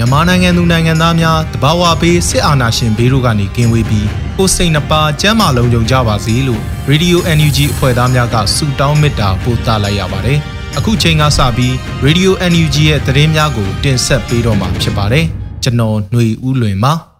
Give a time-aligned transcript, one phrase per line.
[0.00, 10.38] မြန်မာနိုင်ငံသူနိုင်ငံသားများတဘာဝပေးစစ်အာဏာရှင်ဘေးတို့ကနေကင်းဝေးပြီးကိုယ်စိတ်နှပါကျန်းမာလုံးကြုံကြပါစေလို့ Radio NUG အဖွဲ့သားများကဆုတောင်းမေတ္တာပို့သလိုက်ရပါတယ်။
[10.78, 11.72] အခုချိန်ကစပြီး
[12.06, 15.24] Radio NUG ရဲ့သတင်းများကို တင်ဆက်ပေးတော့မှာဖြစ်ပါတယ်။
[15.62, 16.94] ကျွန်တော်ຫນွေဦးလွင်ပါ။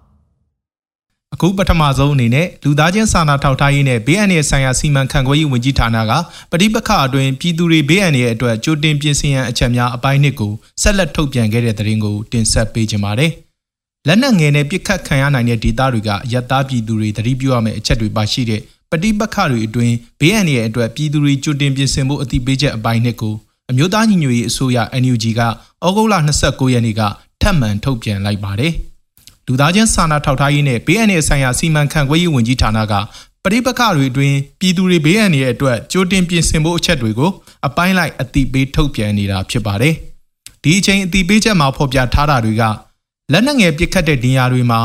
[1.35, 6.13] အခုပထမဆုံးအနေနဲ့လူသားချင်းစာနာထောက်ထားရေးနဲ့ဘေးအန္တရာယ်ဆိုင်ရာစီမံခန့်ခွဲရေးဝန်ကြီးဌာနက
[6.51, 13.33] ပဋိပက္ခအတွင်းပြည်သူတွေဘေးအန္တရာယ်အတွက်ကြိုတင်ပြင်ဆင်ရန်အချက်များအပိုင်းနှစ်ကိုဆက်လက်ထုတ်ပြန်ခဲ့တဲ့သတင်းကိုတင်ဆက်ပေးကြပါမယ်။
[14.07, 23.35] လက်နက်ငယ်နဲ့ပြစ်ခတ်ခံရနိုင်တဲ့ဒေသတွေကအယက်သားပြည်သူတွေသတိပြုရမယ့်အချက်တွေပါရှိတဲ့ပဋိပက္ခတွေအတွင်းဘေးအန္တရာယ်အတွက်ပြည်သူတွေကြိုတင်ပြင်ဆင်ဖို့အသိပေးချက်အပိုင်းနှစ်ကို
[23.71, 27.03] အမျိုးသားညီညွတ်ရေးအစိုးရ NUG ကဩဂုတ်လ29ရက်နေ့က
[27.43, 28.75] ထပ်မံထုတ်ပြန်လိုက်ပါတယ်။
[29.49, 32.93] လူသားချင်းစာနာထောက်ထားရေးနဲ့ဘေးအန္တရာယ်ဆိုင်ရာစီမံခန့်ခွဲရေးဝန်ကြီးဌာနက
[33.43, 37.31] ပရိပခတွေအတွင်းပြည်သူတွေဘေးအန္တရာယ်အတွက်ကြိုတင်ပြင်ဆင်ဖို့အချက်တွေကို
[37.67, 39.95] အပိုင်းလိုက်အတိပေးထုတ်ပြန်နေတာဖြစ်ပါတယ်။
[40.63, 42.63] ဒီအချိန်အတိပေးချက်မှာဖော်ပြထားတာတွေက
[43.33, 44.81] လက်နက်ငယ်ပစ်ခတ်တဲ့နေရာတွေမှာ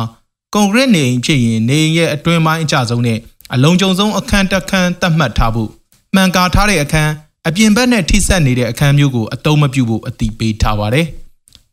[0.54, 3.20] ကွန်ကရစ်နေအိမ်ဖြစ်ရင်နေအိမ်ရဲ့အတွင်းပိုင်းအကျဆုံးနဲ့
[3.54, 5.70] အလုံးကျုံဆုံးအခန်းတစ်ခန်းသတ်မှတ်ထားဖို့
[6.16, 7.12] မှန်ကာထားတဲ့အခန်း
[7.48, 11.08] အပြင်ဘက်နဲ့ထိစပ်နေတဲ့အခန်းမျိုးကိုအသုံးမပြုဖို့အတိပေးထားပါတယ်။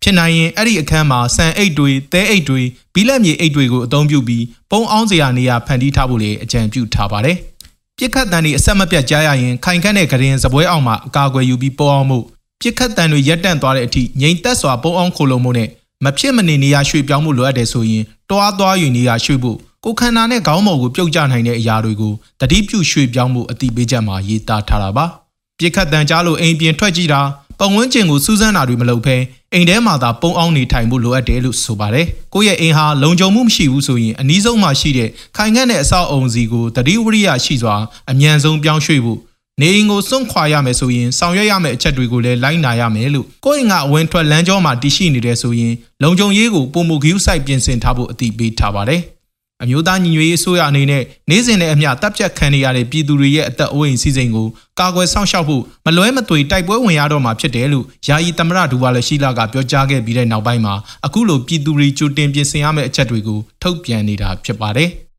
[0.03, 2.63] ဖြစ်နိုင်ရင်အဲ့ဒီအခန်းမှာဆန်အိတ်တွေသဲအိတ်တွေ
[2.95, 7.37] ဘီလက်မြေအိတ်တွေကိုအသုံးပြုပြီးပုံအောင်စရာနေရာဖန်တီးထားဖို့လည်းအကြံပြုထားပါတယ်။
[7.99, 12.19] ပြစ်ခတ်တန်တွေအဆက်မပြတ်ကြားရရင်ခိုင်ခန့်တဲ့ကရင်စပွဲအောင်မှာအကာအကွယ်ယူပြီးပုံအောင်မှု
[12.61, 15.69] ပြစ်ခတ်တန်တွေရက်တန့်သွားတဲ့အထိငြိမ်သက်စွာပုံအောင်ခိုလုံမှုနဲ့
[16.05, 25.07] မဖြစ်မနေနေရာရွှေ့ပြောင်းမှုလိုအပ်တယ်ဆိုရင်တွားသွားယူနေရာရွှေ့ဖို့ကိုခန္ဓာနဲ့ခေါင်းမော်ကိုပြုတ်ကျနိုင်တဲ့အရာတွေကိုတတိပြုရွှေ့ပြောင်းမှုအတိပေးချက်မှာရေးသားထားတာပါ။
[25.59, 27.21] ပြစ်ခတ်တန်ကြားလို့အိမ်ပြင်ထွက်ကြည့်တာ
[27.61, 29.17] ပတ်ဝန်းကျင်ကိုစူးစမ်းတာတွေမလုပ်ဘဲ
[29.53, 37.77] အိမ်ထဲမှာသာပုံအောင်နေထိုင်ဖို့လိုအပ်တယ်လို့ဆိုပါတယ်။ကိုယ့်ရဲ့အိမ်ဟာလုံခြုံမှုမရှိဘူးဆိုရင်အနည်းဆုံးမှရှိတဲ့ခိုင်ခန့်တဲ့အဆောက်အုံစီကိုတတိဝရိယရှိစွာ
[38.11, 39.19] အမြန်ဆုံးပြောင်းရွှေ့ဖို့
[39.61, 49.03] နေအိမ်ကိုစွန့်ခွာရမယ်ဆိုရင်ဆောင်ရွက်ရမယ့်အချက်တွေကိုလည်းလိုက်နာရမယ်လို့ကိုယ့်အိမ်ကအဝင်ထွက်လမ်းကြောမှာတည်ရှိနေတယ်ဆိုရင်လုံခြုံရေးကိုပုံမူဂီးစိုက်ပြင်ဆင်ထားဖို့အတိပေးထားပါတယ်။
[49.63, 54.47] အမျိုးသားညီညွတ်ရေးအစိုးရအနေနဲ့နေ့စဉ်နဲ့အမျှတပ်ဖြတ်ခံနေရတဲ့ပြည်သူတွေရဲ့အသက်အိုးအိမ်စီစဉ်ကို
[54.81, 60.75] ကာကွယ်စောင့်ရှောက်ဖို့မလွဲမသွေတိုက်ပွဲဝင်ရတော့မှာဖြစ်တယ်လို့ယာယီသမရဒူဝါလရှိလာကပြောကြားခဲ့ပြီးတဲ့နောက်ပိုင်းမှာ
[61.07, 64.91] အခုလိုပြည်သူတွေကြိုတင်ပြင်ဆင်ရမယ့်အချက်တွေကိုထုတ်ပြန်နေတာဖြစ်ပါတယ်။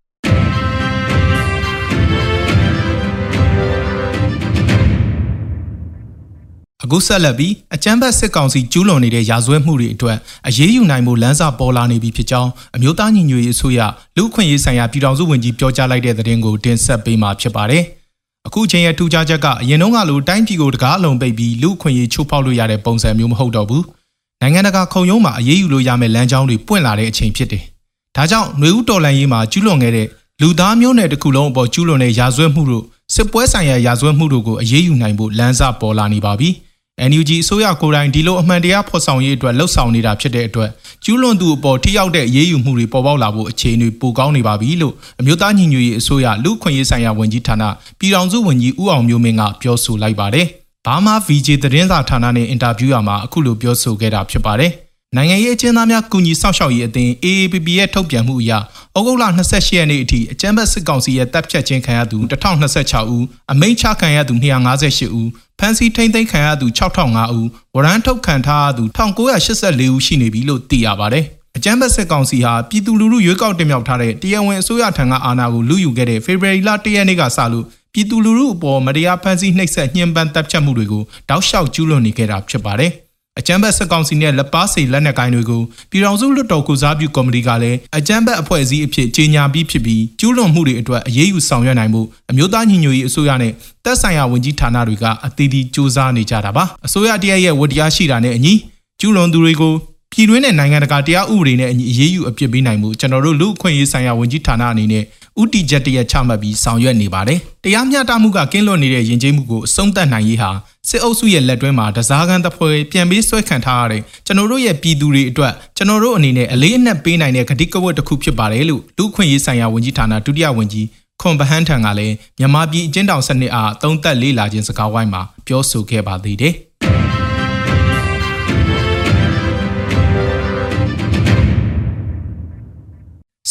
[6.84, 13.80] အခုဆက်လက်ပြီးအကြမ်းဖက်စစ်ကောင်စီကျူးလွန်နေတဲ့ရာဇဝတ်မှုတွေအတွက်အရေးယူနိုင်မှုလမ်းစာပေါ်လာနေပြီဖြစ်ကြောင်းအမျိုးသားညီညွတ်ရေးအစိုးရ
[14.18, 17.84] လူ့အခွင့်အရေးဆိုင်ရာပြည်ထောင်စုဝန်ကြီးပြောကြားလိုက်တဲ့သတင်းကိုတင်ဆက်ပေးမှာဖြစ်ပါတယ်။
[18.48, 23.84] အခုချိန်ရဲ့ထူးခြားချက်ကအရင်တုန်းကလိုတိုင်းပြည်ကိုတကားလုံးပိတ်ပြီးလူ့အခွင့်အရေးချိုးဖောက်လို့ရတဲ့ပုံစံမျိုးမဟုတ်တော့ဘူး။
[24.42, 27.64] နိုင်ငံတကာခုံရုံးမှာအရေးယူလို့ရမယ့်လမ်းကြောင်းတွေပွင့်လာတဲ့အချိန်ဖြစ်တယ်။
[28.16, 30.08] ဒါကြောင့်ຫນွေဦးတော်လန်ရေးမှာကျူးလွန်ခဲ့တဲ့
[30.42, 32.84] လူသားမျိုးနွယ်တစ်ခုလုံးအပေါ်ကျူးလွန်တဲ့ရာဇဝတ်မှုတို့
[33.16, 36.50] စစ်ပွဲဆိုင်ရာရာဇဝတ်မှုတို့ကိုအရေးယူနိုင်ဖို့လမ်းစာပေါ်လာနေပါပြီ။
[37.10, 40.70] NUG အစိုးရကိုယ်တိုင်ဒီလိုအမှန်တရားဖော်ဆောင်ရေးအတွက်လှုပ်ဆောင်နေတာဖြစ်တဲ့အတွက်
[41.04, 47.64] ကျူးလွန်သူအပေါ်ထိရောက်တဲ့အရေးယူမှုတွေပေါ်ပေါက်လာဖို့အခြေအနေပိုကောင်းနေပါပြီလို့အမျိုးသားညီညွတ်ရေးအစိုးရလူ့ခွင့်ရေးဆိုင်ရာဝန်ကြီးဌာန
[48.00, 50.46] ပြည်ထောင်စုဝန်ကြီးဦးအောင်မျိုးမင်းကပြောဆိုလိုက်ပါတယ်။
[50.88, 54.74] ဘာမာ VJ သတင်းစာဌာနနဲ့အင်တာဗျူးရမှာအခုလိုပြောဆိုခဲ့တာဖြစ်ပါတယ်။
[55.18, 65.30] နိုင်ငံရေးအကျဉ်းသားများကူညီစောင့်ရှောက်ရေးအသင်း AAPP ရဲ့ထုတ်ပြန်မှုအရဩဂုတ်လ28ရက်နေ့အထိအကြမ်းဖက်စစ်ကောင်စီရဲ့တပ်ဖြတ်ခြင်းခံရသူ1026ဦးအမိန့်ချခံရသူ258ဦး
[65.60, 71.26] ဖမ်းဆီးထိန်းသိမ်းခံရသူ6005ဦးဝရမ်းထုတ်ခံထားသူ1984ဦးရှိနေပြီလို့သိရပါတယ်။
[71.58, 82.94] အကြမ်းဖက်စစ်ကောင်စီဟာပြည်သူလူထုရွေးကောက်တင်မြှောက်ထားတဲ့တရားဝင်အစိုးရထံကအာဏာကိုလူယူခဲ့တဲ့ဖေဖော်ဝါရီလ1ရက်နေ့ကစလို့ပြည်သူလူထုအပေါ်မတရားဖမ်းဆီးနှိပ်စက်ညှဉ်းပန်းတပ်ဖြတ်မှုတွေကိုတောက်လျှောက်ကျူးလွန်နေခဲ့တာဖြစ်ပါတယ်။
[83.40, 85.62] အကြမ်းဖက်စစ်ကောင်စီနဲ့လက်ပါစီလက်နက်ကိုင်းတွေကို
[85.92, 92.02] ပြည်ထောင်စုလွှတ်တော်ကုစားပြုကော်မတီကလည်းအကြမ်းဖက်အဖွဲ့အစည်းအဖြစ်ကြေညာပြီးဖြစ်ပြီးကျူးလွန်မှုတွေအတွက်အရေးယူဆောင်ရွက်နိုင်မှု
[92.32, 93.54] အမျိုးသားညီညွတ်ရေးအစိုးရနဲ့
[93.86, 98.54] တပ်ဆိုင်ရာဝန်ကြီးဌာနတွေကအသီးသီးစ조사နေကြတာပါအစိုးရတရက်ရဲ့ဝတရားရှိတာနဲ့အညီ
[99.00, 99.74] ကျူးလွန်သူတွေကို
[100.12, 105.04] ပြည်တွင်းနဲ့နိုင်ငံတကာတရားဥပဒေနဲ့အညီအရေးယူအပြစ်ပေးနိုင်မှုကျွန်တော်တို့လူ့အခွင့်အရေးဆိုင်ရာဝန်ကြီးဌာနအနေနဲ့
[105.42, 110.50] ဥတီချက်တရက်ချမှတ်ပြီးဆောင်ရွက်နေပါတယ်။တရားမျှတမှုကကင်းလွတ်နေတဲ့ယဉ်ကျေးမှုကိုအဆုံးသတ်နိုင်ရေးဟာ
[110.90, 120.88] စစ်အုပ်စုရဲ့လက်တွဲမှာတစားကန်တပ်ဖွဲ့ပြန်ပြီးဆွဲခံထားရတဲ့ကျွန်တော်တို့ရဲ့ပြည်သူတွေအတွက်ကျွန်တော်တို့အနေနဲ့အလေးအနက်ပေးနိုင်တဲ့ဂတိကဝတ်တစ်ခုဖြစ်ပါတယ်လို့လူ့ခွင့်ရေးဆိုင်ရာဝန်ကြီးဌာနဒုတိယဝန်ကြီး
[121.22, 126.56] ခွန်ဗဟန်းထံကလည်းမြန်မာပြည်အကျဉ်းထောင်စနစ်အားသုံးသက်လေးလာခြင်းစကားဝိုင်းမှာပြောဆိုခဲ့ပါသေးတယ်။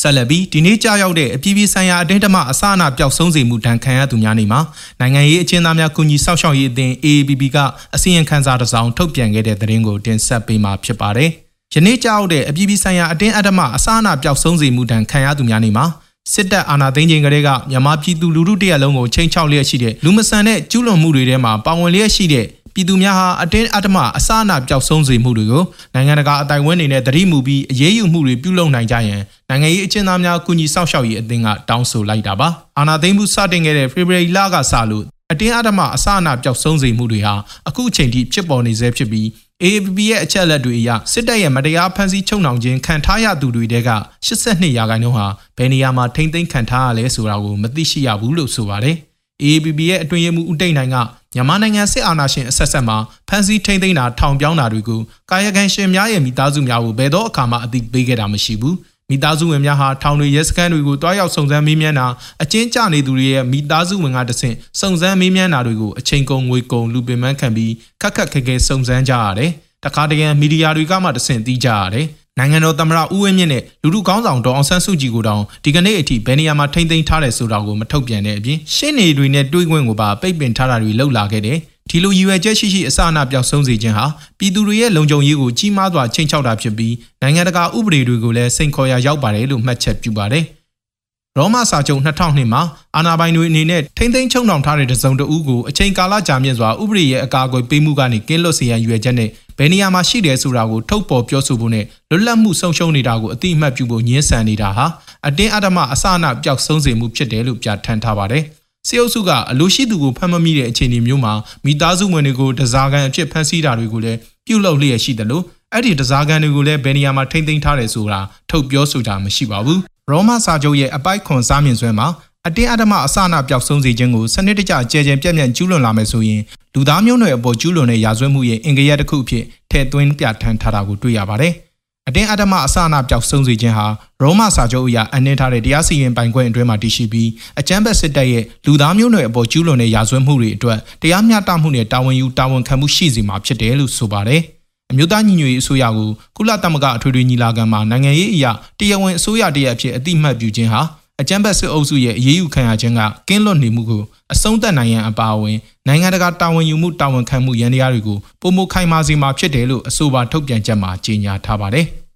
[0.01, 4.61] ဆက်လက်ပြီးဒီနေ့ကြာရောက်တဲ့အပြည်ပြည်ဆိုင်ရာအတင်းတမအစအနပျောက်ဆုံးစေမှုတန်ခံရသူများနေမှာ
[5.01, 7.59] နိုင်ငံရေးအကျဉ်းသားများကူညီစောင့်ရှောက်ရေးအသင်း AABB က
[7.95, 11.31] အစည်းအဝေးခန်းစာတစ်စောင်ထုတ်ပြန်ခဲ့တဲ့သတင်းကိုတင်ဆက်ပေးမှာဖြစ်ပါတယ်။
[11.75, 15.87] ယနေ့ကြာရောက်တဲ့အပြည်ပြည်ဆိုင်ရာအတင်းအဓမ္မအစအနပျောက်ဆုံးစေမှုတန်ခံရသူများနေမှာ
[16.35, 25.65] စစ်တပ်အာဏာသိမ်းခြင်းကလေးကမြန်မာပြည်သူလူထုတရက်လုံးကိုချိန်ချောက်လျက်ရှိတဲ့လူမဆန်တဲ့ကျူးလွန်မှုတွေထဲမှာပါဝင်လျက်ရှိတဲ့ပြည်သူများဟာအတင်းအဓမ္မအစအနပျောက်ဆုံးစေမှုတွေကို
[25.95, 37.35] နိုင်ငံတကာအတိုင်ဝန်းတွေနဲ့တတိမူပြီးအရေးယူမှုတွေပြုလုပ်နိုင်ကြရန်နိုင်ငံရေးအကျဉ်းသားများကူညီစောင့်ရှောက်ရေးအသင်းကတောင်းဆိုလိုက်တာပါအာဏာသိမ်းမှုစတင်ခဲ့တဲ့ဖေဖော်ဝါရီလကစလို့အတင်းအဓမ္မအစအနပျောက်ဆုံးစေမှုတွေဟာ
[37.69, 39.29] အခုအချိန်ထိဖြစ်ပေါ်နေဆဲဖြစ်ပြီး
[39.65, 43.91] AAPP ရဲ့အချက်အလက်တွေအရစစ်တပ်ရဲ့မတရားဖမ်းဆီးချုပ်နှောင်ခြင်းခံထားရသူတွေတဲက
[44.27, 45.27] 82ရာခိုင်နှုန်းဟာ
[45.57, 48.97] ဘယ်နေရာမှာထိမ့်သိမ်းခံထားရလဲဆိုတာကိုမသိရှိရဘူးလို့ဆိုပါတယ်။
[49.43, 50.97] AAPP ရဲ့အတွင်းရေးမှူးဦးတိတ်နိုင်က
[51.35, 52.97] မြန်မာနိုင်ငံစစ်အာဏာရှင်အဆက်ဆက်မှာ
[53.29, 58.77] ဖမ်းဆီးထိန်းသိမ်းတာထောင်ပြောင်းတာတွေကိုကာယကံရှင်များရဲ့မိသားစုများကိုဘယ်တော့အခါမှအသိပေးခဲ့တာမရှိဘူး
[59.11, 62.07] မိသားစုဝင်များဟာထောင်တွေရဲစခန်းတွေကိုတွားရောက်စုံစမ်းမေးမြန်းတာ
[62.43, 67.73] အကျဉ်းကျနေသူတွေရဲ့မိသားစုဝင်ကတဆင့်စုံစမ်းမေးမြန်းတာတွေကိုအချိန်ကုန်ငွေကုန်လူပင်ပန်းခံပြီး
[68.03, 69.51] ခက်ခက်ခဲခဲစုံစမ်းကြရတယ်
[69.85, 72.07] တခါတရံမီဒီယာတွေကမှတဆင့်သိကြရတယ်
[72.39, 81.59] နိုင်ငံတော်သမ္မတဦးဝင်းမြင့်နဲ့လူလူကောင်းဆောင်ဒေါအောင်ဆန်းစုကြည်ကိုတောင်ဒီကနေ့အထိဘယ်နေရာမှာထိမ့်သိမ်းထားတယ်ဆိုတာကိုမထုတ်ပြန်တဲ့အပြင်ရှင်းနေတွေနဲ့တွေးခွင့်ကိုပါပိတ်ပင်ထားတာတွေလှုပ်လာခဲ့တယ်
[81.91, 84.07] ဒီလိုရည်ရွယ်ချက်ရှိရှိအစအနပြောက်ဆုံးစေခြင်းဟာ
[84.39, 90.45] ပြည်သူတွေရဲ့လုံခြုံရေးကိုကြီးမားစွာချိန်ချောက်တာဖြစ်ပြီးနိုင်ငံတကာဥပဒေတွေကိုလည်းစိန်ခေါ်ရာရောက်ပါတယ်လို့မှတ်ချက်ပြုပါတယ်။
[91.39, 92.63] ရောမစာချုပ်2002မှာ
[92.97, 99.29] အာဏာပိုင်တွေအနေနဲ့ထိမ့်သိမ်းချုံနှောင်ထားတဲ့တစုံတဦးကိုအချိန်ကာလကြာမြင့်စွာဥပဒေရဲ့အကာအကွယ်ပေးမှုကနေကင်းလွတ်စေရန်ရွယ်ချက်နဲ့
[99.59, 104.87] ဘယ်နေရာမှာရှိတယ်ဆိုတာကိုထုတ်ပေါ်ပြောဆိုဖို့နဲ့လွတ်လပ်မှုဆုံးရှုံးနေတာကိုအတိအမှတ်ပြုဖို့ညှင်းဆန်နေတာဟာ
[105.27, 108.45] အတင်းအဓမ္မအစအနပျောက်ဆုံးစေမှုဖြစ်တယ်လို့ပြဋ္ဌာန်းထားပါတယ်။
[108.91, 111.33] စေအုပ်စုကအလိုရှိသူကိုဖမ်းမမိတဲ့အခြေအနေမျိုးမှာ
[111.65, 118.21] မိသားစုဝင်တွေကိုတစားကန်အဖြစ်ဖမ်းဆီးတာတွေကိုလည်းပြုလုပ်လျက်ရှိတယ်လို့အဲ့ဒီတစားကန်တွေကိုလည်းဘယ်နေရာမှာထိမ့်သိမ်းထားတယ်ဆိုတာ
[118.51, 122.07] ထုတ်ပြောဆိုတာမရှိပါဘူးရောမစာချုပ်ရဲ့အပိုက်ခွန်စားမြင်ဆွဲမှာ
[122.47, 126.43] အတင်းအဓမ္မအစအနပျောက်ဆုံးစေခြင်းကိုစနစ်တကျကြဲကြဲပြန့်ပြန့်ကျူးလွန်လာမယ်ဆိုရင်
[126.75, 131.55] လူသားမျိုးနွယ်အပေါ်ကျူးလွန်တဲ့ရာဇဝတ်မှုရဲ့အင်္ဂရတစ်ခုအဖြစ်ထည့်သွင်းပြဋ္ဌာန်းထားတာကိုတွေ့ရပါတယ်။
[132.09, 133.87] အတင်းအဓမ္မအစအနပျောက်ဆုံးစေခြင်းဟာ
[134.23, 137.31] ရောမစာချုပ်အရအနှင်းထားတဲ့တရားစီရင်ပိုင်ခွင့်အတွင်းမှာတည်ရှိပြီး
[137.61, 144.43] အကြမ်းဖက်စစ်တပ်ရဲ့လူသားမျိုးနွယ်အပေါ်ကျူးလွန်တဲ့ရာဇဝတ်မှုတွေအတွက်တရားမျှတမှုနဲ့တာဝန်ယူတာဝန်ခံမှုရှိစေမှာဖြစ်တယ်လို့ဆိုပါတယ်။
[144.91, 150.83] အမျိုးသားညီညွတ်ရေးအစိုးရကိုကုလသမဂ္ဂအထွေထွေညီလာခံမှာနိုင်ငံရေးအရာတရားဝင်အစိုးရတရက်အဖြစ်အတိမတ်ပြုခြင်းဟာ
[151.21, 154.03] အကြမ်းဖက်စစ်အုပ်စုရဲ့အရေးယူခံရခြင်းကကင်းလွတ်နေမှုကို
[154.33, 155.59] အဆုံးသတ်နိုင်ရန်အပါအဝင်
[155.89, 161.87] နိုင်ငံတကာတာဝန်ယူမှုတာဝန်ခံမှုရန်တရားတွေကိုပုံမခိုင်မာစေမှာဖြစ်တယ်လို့အဆိုပါထုတ်ပြန်ချက်မှာကြေညာထားပါတယ်။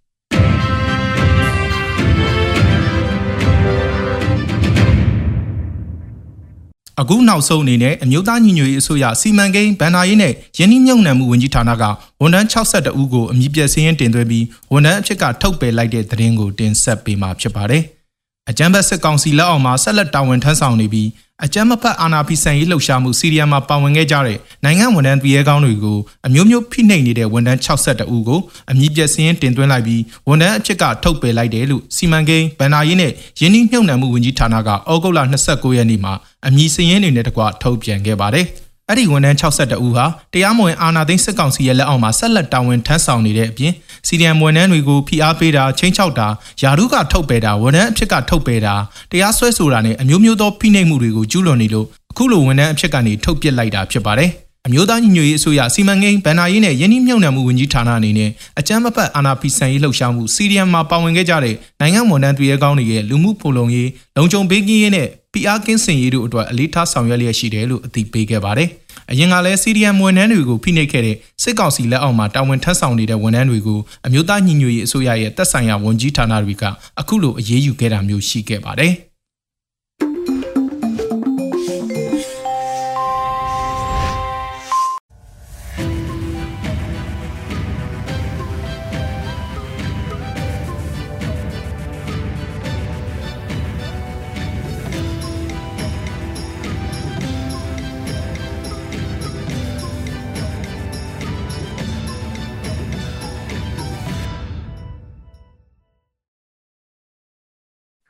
[7.01, 11.85] အခုနောက်ဆုံးအနေနဲ့အမျိုးသားညီညွတ်ရေးအစိုးရစီမံကိန်းဗန်နာရေးနဲ့ယင်းနှိမ့်ညုံနှံမှုဝန်ကြီးဌာနက
[12.23, 17.85] ဝန်ထမ်း62ဦးကိုအမည်ပြစင်းရင်တင်သွင်းပြီးဝန်ထမ်းအဖြစ်ကထုတ်ပယ်လိုက်တဲ့သတင်းကိုတင်ဆက်ပေးမှာဖြစ်ပါတယ်။
[18.51, 21.09] အကြံဘတ်စစ်ကောင်စီလက်အောက်မှာဆက်လက်တာဝန်ထမ်းဆောင်နေပြီး
[21.45, 36.13] အကြမ်းမဖက်အာဏာဖီဆန်ရေးလှုပ်ရှားမှုစီးရီးယားမှာပါဝင်ခဲ့ကြတဲ့နိုင်ငံဝန်ထမ်းပြည်ရဲကောင်းတွေကိုအမျိုးမျိုးဖိနှိပ်နေတဲ့ဝန်ထမ်း62ဦးကိုအမည်ပြစင်းတင်သွင်းလိုက်ပြီးဝန်ထမ်းအဖြစ်ကထုတ်ပယ်လိုက်တယ်လို့စီမံကိန်းဗန်နာရေးနဲ့ယင်းနှိမ့်ညှုံနှံမှုဝန်ကြီးဌာနကဩဂုတ်လ29ရက်နေ့မှာ
[36.47, 38.47] အမည်စရင်းတွေနဲ့တကွထုတ်ပြန်ခဲ့ပါတယ်။
[38.91, 43.73] အဲ့ဒီဝန်ထမ်း62ဦးဟာတရားမဝင်အာဏာသိမ်းစစ်ကောင်စီရဲ့လက်အောက်မှာဆက်လက်တာဝန်ထမ်းဆောင်နေတဲ့အပြင်
[44.07, 46.29] စီဒီအမ်ဝန်ထမ်းတွေကိုဖိအားပေးတာချင်းချောက်တာ
[46.63, 48.75] ယာရုကထုတ်ပယ်တာဝန်ထမ်းအဖြစ်ကထုတ်ပယ်တာ
[49.11, 54.33] တရားစွဲဆိုတာနဲ့အမျိုးမျိုးသောဖိနှိပ်မှုတွေကိုကျူးလွန်နေလို့အခုလိုဝန်ထမ်းအဖြစ်ကနေထုတ်ပစ်လိုက်တာဖြစ်ပါတယ်။
[54.67, 68.69] အမျိုးသားညီညွတ်ရေးအစိုးရစီမံကိန်းဗန်နာရေးနဲ့ယင်းနှိမ့်မြုံနှံမှုဝန်ကြီးဌာနအနေနဲ့အကြမ်းမဖက်အာဏာဖီဆန်ရေးလှုပ်ရှားမှုစီရီယံမှာပါဝင်ခဲ့ကြတဲ့နိုင်ငံဝန်ထမ်းတွေရဲ့ကောင်းတွေရဲ့လူမှုဖူလုံရေးလုံခြုံဘေးကင်းရေးနဲ့ PR ကင်းစင်ရေးတို့အတွက်အလေးထားဆောင်ရွက်လျက်ရှိတယ်လို့အသိပေးခဲ့ပါတယ်။
[69.11, 76.65] အရင်ကလည်းစီရီယံဝန်ထမ်းတွေကိုဖိနှိပ်ခဲ့တဲ့စစ်ကောင်စီလက်အောက်မှာတာဝန်ထမ်းဆောင်နေတဲ့ဝန်ထမ်းတွေကိုအမျိုးသားညီညွတ်ရေးအစိုးရရဲ့တပ်ဆိုင်ရာဝန်ကြီးဌာနတွေက
[77.01, 78.95] အခုလိုအရေးယူခဲ့တာမျိုးရှိခဲ့ပါတယ်။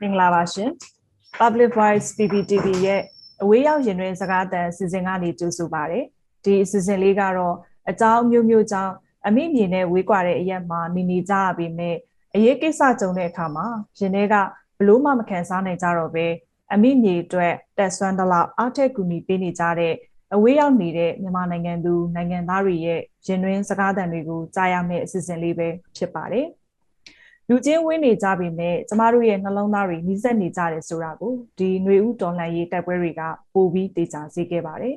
[0.07, 0.71] င်္ဂလာပါရှင်
[1.39, 3.03] Public Voice PPTV ရဲ့
[3.43, 6.01] အဝေးရောက်ရင်တွင်စကားသံအစီအစဉ်ကနေကြိုဆိုပါရစေ
[6.45, 7.57] ဒီအစီအစဉ်လေးကတော့
[7.91, 8.93] အကြောင်းမျိုးမျိုးကြောင့်
[9.27, 11.97] အမိမြေနဲ့ဝေးကွာတဲ့အရက်မှာနေနေကြရပေမဲ့
[12.35, 13.67] အရေးကိစ္စကြုံတဲ့အခါမှာ
[13.99, 14.35] ရင်တွေက
[14.79, 16.27] ဘလို့မှမခံစားနိုင်ကြတော့ပဲ
[16.73, 19.95] အမိမြေအတွက်တက်ဆွမ်းတလောက်အောက်ထက်ကူညီပေးနေကြတဲ့
[20.35, 26.47] အဝေးရောက်နေတဲ့မြန်မာနိုင်ငံသူနိုင်ငံသားတွေရဲ့ရင်တွင်စကားသံတွေကိုကြားရမယ့်အစီအစဉ်လေးပဲဖြစ်ပါတယ်။
[27.49, 33.23] လူချင်းဝင်းနေကြပြီမဲ့ကျမတို့ရဲ့နှလုံးသားတွေနှီးစက်နေကြတယ်ဆိုတာကိုဒီຫນွေဥတော်လှန်ရေးတိုက်ပွဲတွေက
[33.55, 34.97] ပိုပြီးသိကြစေခဲ့ပါတယ်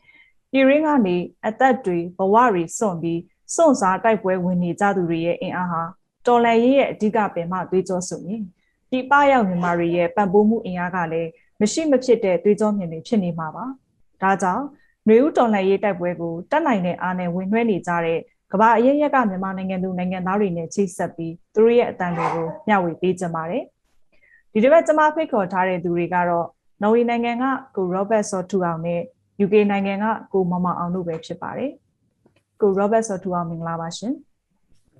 [0.50, 3.20] ။ပြည်ရင်းကနေအသက်တွေဘဝတွေစွန့်ပြီး
[3.54, 5.82] စွန့်စားတိုက်ပွဲဝင်နေကြသူတွေရဲ့အင်အားဟာ
[6.26, 8.42] တော်လှန်ရေးရဲ့အဓိကပင်မသွေးကြောဆိုရင်
[8.90, 13.64] ဒီပရောက်မြန်မာတွေရဲ့ပံ့ပိုးမှုအင်အားကလည်းမရှိမဖြစ်တဲ့သွေးကြောမြင်တွေဖြစ်နေမှာပါ။
[14.22, 14.64] ဒါကြောင့်
[15.08, 18.18] နွေဦးတော်လှန်ရေးတိုက်ပွဲကိုတက်နိုင်တဲ့အားနဲ့ဝင်နှွှဲနေကြတဲ့
[18.52, 23.62] ကမ္ဘာအရေးရက်ကမြန်မာနိုင်ငံသူနိုင်ငံသားတွေနဲ့ချိတ်ဆက်ပြီးသူတို့ရဲ့အတန်တွေကိုမျှဝေပေးကြပါတယ်။
[24.52, 26.46] ဒီတစ်ပတ်ကျွန်မဖိတ်ခေါ်ထားတဲ့သူတွေကတော့
[26.82, 27.44] နော်ဝေနိုင်ငံက
[27.76, 29.00] ကို Robert Sotu အောင်နဲ့
[29.44, 31.70] UK နိုင်ငံကကိုမမအောင်တို့ပဲဖြစ်ပါတယ်။
[32.60, 34.12] ကို Robert Sotu အောင်မင်္ဂလာပါရှင်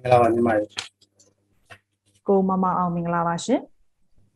[0.03, 0.69] မင်္ဂလာပါညီမကြီး။
[2.29, 3.61] ကိုမမအောင်မင်္ဂလာပါရှင်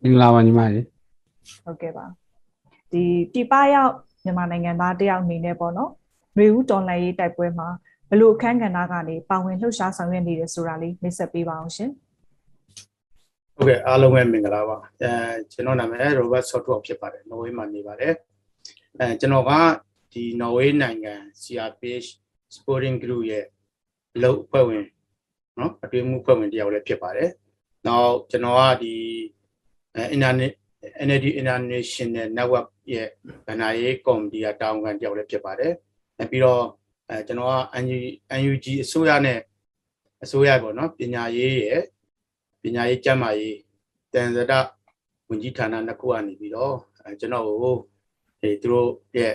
[0.02, 0.84] မင်္ဂလာပါညီမကြီး။
[1.64, 2.04] ဟုတ်ကဲ့ပါ။
[2.92, 3.92] ဒီပြပရောက်
[4.24, 5.90] မြန်မာနိုင်ငံသားတယောက်အနေနဲ့ပေါ့နော်။
[6.36, 7.68] နွေဦးတော်လှန်ရေးတိုက်ပွဲမှာ
[8.10, 11.90] ဘလို့အခန်းကဏ္ဍကနေပါဝင်လှုပ်ရှားဆောင်ရွက်နေတယ်ဆိုတာလေးမိတ်ဆက်ပေးပါအောင်ရှင်
[13.54, 15.12] ဟုတ်ကဲ့အားလုံးပဲမင်္ဂလာပါအဲ
[15.52, 18.14] ကျွန်တော်နာမည် Robert Software ဖြစ်ပါတယ်နော်ဝေးမှာနေပါတယ်
[18.98, 19.52] အဲကျွန်တော်က
[20.12, 22.08] ဒီနော်ဝေးနိုင်ငံ CRPH
[22.56, 23.44] Sporting Group ရဲ့
[24.14, 24.84] အလုပ်အဖွဲ့ဝင်
[25.58, 27.30] နော်အတွင်းမှုအဖွဲ့ဝင်တယောက်လည်းဖြစ်ပါတယ်
[27.86, 28.94] နောက်ကျွန်တော်ကဒီ
[29.94, 30.52] အဲ Internet
[31.06, 33.08] NLD International Network ရဲ့
[33.46, 35.72] ဗဏ္ဍာရေးကော်မတီကတာဝန်ခံတယောက်လည်းဖြစ်ပါတယ်
[36.18, 36.62] အဲပြီးတော့
[37.08, 37.54] အဲကျွန်တော်က
[38.40, 39.40] NUG အစိုးရနဲ့
[40.24, 41.82] အစိုးရပေါ့နော်ပညာရေးရဲ့
[42.62, 43.58] ပညာရေးကျန်းမာရေး
[44.12, 44.52] တန်ဇဒ
[45.28, 46.74] ဝန်ကြီးဌာနနှစ်ခုကနေပြီးတော့
[47.04, 47.76] အဲကျွန်တော်ကို
[48.40, 49.34] ဒီသူတို့ရဲ့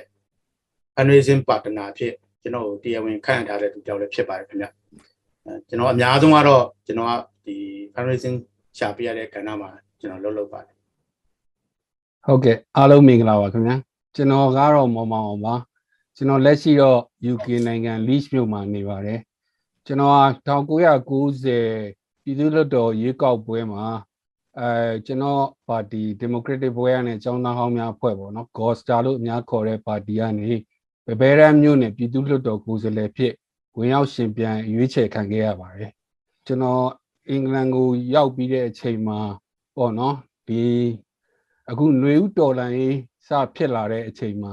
[0.96, 4.68] fundraising partner ဖြစ်ကျွန်တော်ကိုတရားဝင်ခန့်ထားတဲ့သူကြောင့်လည်းဖြစ်ပါတယ်ခင်ဗျ
[5.46, 7.14] အဲကျွန်တော်အများဆုံးကတော့ကျွန်တော်က
[7.46, 7.56] ဒီ
[7.94, 8.38] fundraising
[8.78, 10.76] ရှာပြရတဲ့ကဏ္ဍမှာကျွန်တော်လုပ်လုပ်ပါတယ်
[12.26, 13.76] ဟုတ်ကဲ့အားလုံးမင်္ဂလာပါခင်ဗျာ
[14.16, 15.56] ကျွန်တော်ကတော့မောင်မောင်အောင်ပါ
[16.17, 17.01] ကျွန်တော်လက်ရှိတော့
[17.33, 19.21] UK နိုင်ငံ Leeds မြို့မှာနေပါတယ်
[19.87, 23.85] ကျွန်တော်ဟာ1990ပြည်သူ့လွှတ်တော်ရွေးကောက်ပွဲမှာ
[24.59, 24.71] အဲ
[25.07, 30.51] ကျွန်တော်ပါတီ Democratic ဘွဲရနဲ့ចောင်းသားဟောင်းများအဖွဲ့ပေါ့နော် Gosta လို့အများခေါ်တဲ့ပါတီကနေ
[31.07, 33.33] ဘယ်ဘဲရန်မြို့နယ်ပြည်သူ့လွှတ်တော်ကိုယ်စားလှယ်ဖြစ်
[33.77, 35.91] ဝင်ရောက်ရှင်ပြန်ရွေးချယ်ခံခဲ့ရပါတယ်
[36.47, 36.87] ကျွန်တော်
[37.29, 39.19] အင်္ဂလန်ကိုရောက်ပြီးတဲ့အချိန်မှာ
[39.77, 40.17] ပေါ့နော်
[40.49, 40.63] ဒီ
[41.71, 42.97] အခုຫນွေဥတော်လန်ရေး
[43.27, 44.53] စဖြစ်လာတဲ့အချိန်မှာ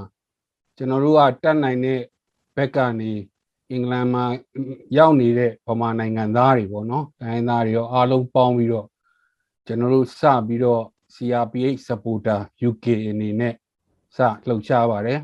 [0.80, 2.00] ကျွန်တော်တို့ကတတ်နိုင်တဲ့
[2.56, 3.12] ဘက်ကနေ
[3.70, 4.24] အင်္ဂလန်မှာ
[4.96, 8.86] ရောက်နေတဲ့ဗမာနိုင်ငံသားတွေပေါ့နော်တိုင်းသားတွေရောအားလုံးပေါင်းပြီးတော့
[9.66, 10.82] ကျွန်တော်တို့စပြီးတော့
[11.14, 13.54] CRPH supporter UK အနေနဲ့
[14.16, 14.18] စ
[14.48, 15.20] လှုပ်ရှားပါတယ်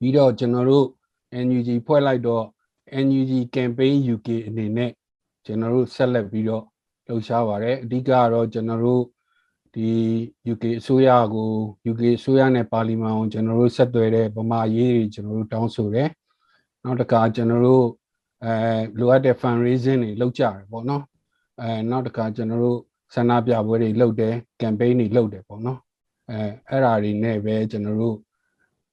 [0.00, 0.86] ပြီးတော့ကျွန်တော်တို့
[1.46, 2.44] NUG ဖွဲ့လိုက်တော့
[3.04, 4.90] NUG campaign UK အနေနဲ့
[5.44, 6.64] ကျွန်တော်တို့ဆက်လက်ပြီးတော့
[7.06, 9.02] လှုပ်ရှားပါတယ်အဓိကကတော့ကျွန်တော်တို့
[9.74, 9.90] ဒီ
[10.52, 11.50] UK အစိုးရကို
[11.90, 16.08] UK အစိုးရနဲ့ပါလီမန်ကိုကျွန်တော်တို့ဆက်သွယ်တဲ့ဗမာရေးတွေကျွန်တော်တို့တောင်းဆိုတယ်။
[16.84, 17.86] နောက်တစ်ခါကျွန်တော်တို့
[18.44, 18.52] အဲ
[18.98, 21.02] လိုအပ်တဲ့ fundraising တွေလုပ်ကြတယ်ပေါ့နော်။
[21.60, 22.78] အဲနောက်တစ်ခါကျွန်တော်တို့
[23.14, 25.78] ဆန္ဒပြပွဲတွေလုပ်တယ် campaign တွေလုပ်တယ်ပေါ့နော်။
[26.30, 28.16] အဲအဲ့ဓာတွေနဲ့ပဲကျွန်တော်တို့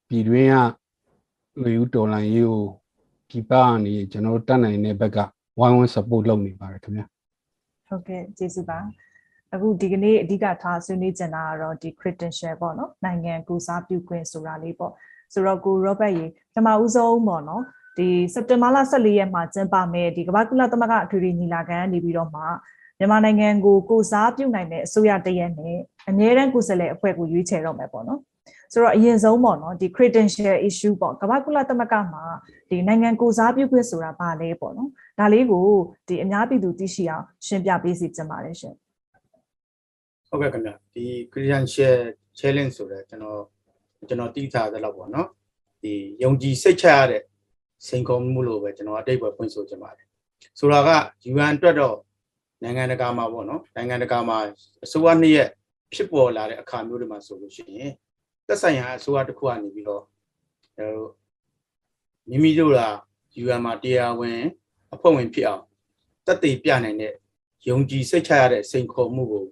[0.10, 0.58] ပြည်တွင်းက
[1.62, 2.66] လူယူတော်လန်ရေးကို
[3.30, 5.18] ပြည်ပကနေကျွန်တော်တို့တတ်နိုင်တဲ့ဘက်က
[5.60, 7.06] ဝိုင်းဝန်း support လုပ်နေပါတယ်ခင်ဗျာ။
[7.88, 8.80] ဟုတ်ကဲ့ကျေးဇူးပါ
[9.54, 14.94] အခုဒီကနေ့အဓိကထားဆွေးနွေးကြတာကတော့ဒီ credential ပေါ့နော်နိုင်ငံကိုစားပြုခွင့်ဆိုတာလေးပေါ့
[15.34, 17.64] ဆိုတော့ကို Robert ရေပထမဦးဆုံးပေါ့နော်
[17.98, 22.44] ဒီစက်တင်ဘာလ14ရက်မှာကျင်းပမယ်ဒီကမ္ဘာကုလသမဂ္ဂအထွေထွေညီလာခံနေပြီးတော့မှ
[23.00, 25.78] မြန်မာနိုင်ငံကိုကိုစားပြုနိုင်တဲ့အစိုးရတရက်နဲ့
[26.10, 28.20] အငြင်းတန်းကိုယ်စားလှယ်အဖွဲ့ကိုရွေးချယ်တော့မယ်ပေါ့နော်
[28.74, 32.24] ဆိုတော့အရင်ဆုံးပေါ့နော်ဒီ credential issue ပေါ့ကမ္ဘာကုလသမဂ္ဂမှာ
[32.70, 34.90] ဒီနိုင်ငံကိုစားပြုခွင့်ဆိုတာဘာလဲပေါ့နော်
[35.20, 35.66] ဒါလေးကို
[36.08, 38.76] ဒီအများပြည်သူသိရှိအောင်ရှင်းပြပေးစီချင်ပါတယ်ရှင်
[40.30, 41.98] ဟုတ်ကဲ့ခင်ဗျဒီ credential
[42.40, 43.42] challenge ဆိုတော့ကျွန်တော်
[44.08, 45.28] ကျွန်တော်တည်ထားသလောက်ပေါ့နော်
[45.82, 45.94] ဒီ
[46.24, 47.22] ယုံကြည်စိတ်ချရတဲ့
[47.88, 50.08] စိန်ခေါ်မှုလို့ပဲကျွန်တော်အတိတ်ပဲဖွင့်ဆိုချင်ပါတယ်
[50.60, 50.90] ဆိုတာက
[51.32, 51.98] UN အတွက်တော့
[52.64, 54.38] နိုင်ငံတကာမှာပေါ့နော်နိုင်ငံတကာမှာ
[54.84, 55.50] အစိုးရနှစ်ရက်
[55.94, 57.92] ဖြစ်ပေါ်လာတဲ့အခါမျိုးတွေမှာဆိုလို့ရှိရင်
[58.48, 60.04] သက်ဆိုင်ရာအစိုးရတစ်ခုကနေပြီးတော့
[60.76, 61.14] ကျွန်တော်တို့
[62.30, 62.82] မိမိတို့က
[63.44, 64.42] UN မှာတရားဝင်
[64.94, 65.64] အဖွဲ့ဝင်ဖြစ်အောင်
[66.26, 67.14] တက်တည်ပြနိုင်တဲ့
[67.68, 69.46] ယုံကြည်စိတ်ချရတဲ့စိန်ခေါ်မှုကို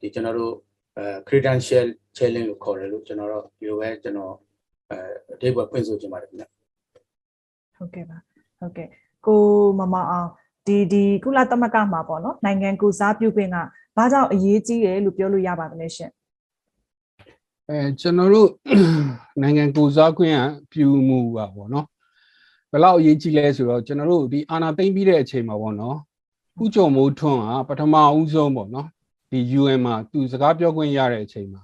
[0.00, 0.54] ဒီကျွန်တော်တို့
[0.98, 1.86] အဲ credential
[2.16, 4.34] challenge လို့ခေါ်တယ်လို့ကျွန်တော်တို့ဒီလိုပဲကျွန်တော်
[4.90, 4.98] အဲ
[5.34, 6.44] အဓိပ္ပာယ်ဖွင့်ဆိုချင်ပါတယ်ခင်ဗျ
[7.76, 8.18] ဟုတ်ကဲ့ပါ
[8.58, 8.88] ဟုတ်ကဲ့
[9.26, 9.42] ကို
[9.78, 10.28] မမအောင်
[10.66, 13.56] ဒီဒီကုလသမဂ္ဂမှာပေါ့နော်နိုင်ငံကိုစားပြုခွင့်က
[13.96, 16.10] ဘာကြောင့်အရေးကြီးတယ်လို့ပြောလို့ရပါသလဲရှင်
[17.68, 18.50] အဲကျွန်တော်တို့
[19.42, 20.38] နိုင်ငံကိုစားခွင့်က
[20.72, 21.86] ပြုမှုပါဗောနော်
[22.70, 25.96] ဘယ်လောက်အရေးကြီးလဲဆိုတော့ကျွန်တော်တို့ဒီအာဏာသိမ်းပြီးတဲ့အချိန်မှာဗောနော်
[26.62, 28.88] ဥကြုံမိုးထွန်းကပထမဦးဆုံးဗောနော်
[29.34, 31.62] ဒီ UN မှာသူစကားပြောခွင့်ရတဲ့အချိန်မှာ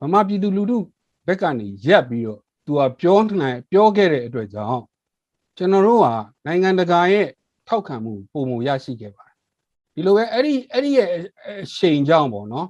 [0.00, 0.78] ဗမာပြည်သူလူထု
[1.26, 4.82] ဘက်ကနေရက်ပြီးတော့သူကပြောနိုင်ပြောခဲ့တဲ့အတွက်ကြောင့်
[5.56, 6.14] ကျွန်တော်တို့ဟာ
[6.46, 7.28] နိုင်ငံတကာရဲ့
[7.68, 9.36] ထောက်ခံမှုပုံမရရှိခဲ့ပါတယ်
[9.94, 11.08] ဒီလိုပဲအဲ့ဒီအဲ့ဒီရဲ့
[11.46, 12.68] အရှိန်ကြောင့်ဗောနော်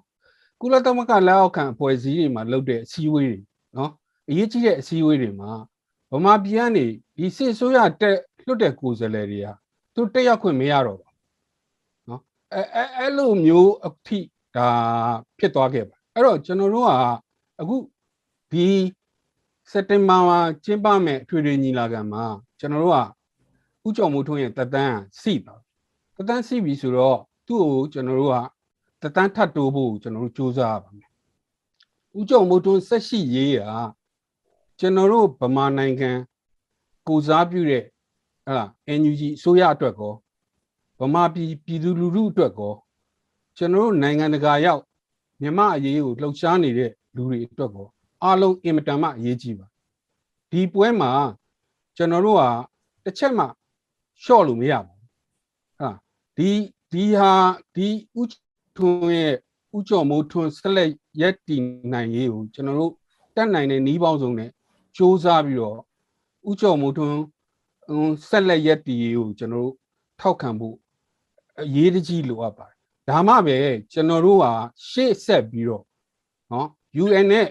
[0.61, 3.38] ကုလသမဂ္ဂလက်အောက်ခံအဖွဲ့အစည်းတွေမှာလုပ်တဲ့အစည်းအဝေးတွေ
[3.76, 3.91] နော်
[4.29, 5.50] အရေးကြီးတဲ့အစည်းအဝေးတွေမှာ
[6.12, 6.85] ဗမာပြည်ကနေ
[7.17, 9.49] ဒီစစ်ဆိုးရတက်လွတ်တဲ့ကိုယ်စားလှယ်တွေက
[9.95, 11.12] သူတက်ရောက်ခွင့်မရတော့ဘူးနော်
[12.54, 14.18] အဲအဲအဲ့လိုမျိုးအထိ
[14.56, 14.68] ဒါ
[15.38, 16.92] ဖြစ်သွားခဲ့ပါအဲ့တော့ကျွန်တော်တို့က
[17.61, 17.76] အခု
[18.52, 18.66] ဒီ
[19.71, 22.25] စက်တင်ဘာမှာကျင်းပမဲ့အထွေထွေညီလာခံမှာ
[22.61, 25.54] ကျွန်တော်တို့ကဥကြုံမိုးထွန်းရဲ့တက်တန်းစီပါ
[26.16, 28.37] တက်တန်းစီပြီဆိုတော့သူ့ကိုကျွန်တော်တို့က
[29.02, 31.11] တတန်းထပ်တိုးဖို့ကျွန်တော်တို့စူးစမ်းရပါမယ်။
[32.18, 33.68] ဥကြုံမိုးတွန်းဆက်ရှိရေးရာ
[34.78, 36.11] ကျွန်တော်တို့ဗမာနိုင်ငံ
[37.09, 37.82] ကိုစားပြုတဲ့
[38.44, 40.12] ဟဲ့လား NUG အစိုးရအတွက်ကော
[41.02, 42.75] ဗမာပြည်ပြည်သူလူထုအတွက်ကော
[43.56, 44.82] ကျွန်တော်တို့နိုင်ငံတကာရောက်
[45.42, 47.87] မြမအရေးကိုလှုပ်ရှားနေတဲ့လူတွေအတွက်ကော
[48.23, 49.66] အားလုံးအင်မတန်မှအရေးကြီးပါ
[50.50, 51.11] ဒီပွဲမှာ
[51.97, 52.42] ကျွန်တော်တို့က
[53.04, 53.44] တစ်ချက်မှ
[54.23, 55.00] လျှော့လို့မရဘူး
[55.78, 55.90] ဟာ
[56.37, 56.50] ဒီ
[56.92, 57.32] ဒီဟာ
[57.75, 57.88] ဒီ
[58.21, 58.23] ဥ
[58.76, 59.35] ထွန်းရဲ့
[59.76, 60.90] ဥကြော်မိုးထွန်းဆက်လက်
[61.21, 62.92] ရက်တည်နိုင်ရေးကိုကျွန်တော်တို့
[63.37, 64.52] တက်နိုင်တဲ့နှီးပေါင်းစုံနဲ့စ
[64.97, 65.78] 조사ပြီးတော့
[66.50, 67.18] ဥကြော်မိုးထွန်း
[68.28, 69.75] ဆက်လက်ရက်တည်ရေးကိုကျွန်တော်တို့
[70.21, 70.76] ထောက်ခံဖို့
[71.61, 72.78] အရေးတကြီးလိုအပ်ပါတယ်
[73.09, 73.59] ဒါမှပဲ
[73.92, 74.52] ကျွန်တော်တို့ဟာ
[74.88, 75.85] ရှေ့ဆက်ပြီးတော့
[76.52, 76.68] နော်
[77.02, 77.47] UN နဲ့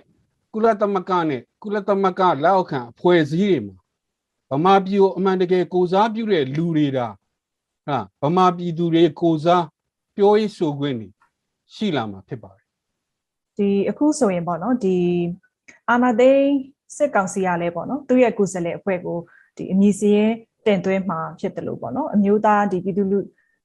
[0.53, 3.77] ကုလသမဂ္ဂနဲ့ကုလသမဂ္ဂလက်အောက်ခံအဖွဲ့အစည်းတွေမှာ
[4.51, 7.07] ဗမာပြည်ကိုအမှန်တကယ်ကိုစားပြုတဲ့လူတွေဒါ
[7.87, 9.65] ဟာဗမာပြည်သူတွေကိုစား
[10.15, 11.07] ပြောရေးဆိုခွင့်နေ
[11.73, 12.67] ရှိလာမှာဖြစ်ပါတယ်
[13.57, 14.97] ဒီအခုဆိုရင်ပေါ့နော်ဒီ
[15.89, 16.47] အာနာသိန်း
[16.97, 19.17] စစ်ကောင်စီကလည်းပေါ့နော်သူ့ရဲ့ကိုယ်စားလှယ်အဖွဲ့ကို
[19.57, 20.35] ဒီအမည်စရင်း
[20.65, 23.19] တင်သွင်းမှာဖြစ်တယ်လို့ပေါ့နော်အမျိုးသားဒီပြည်သူလူ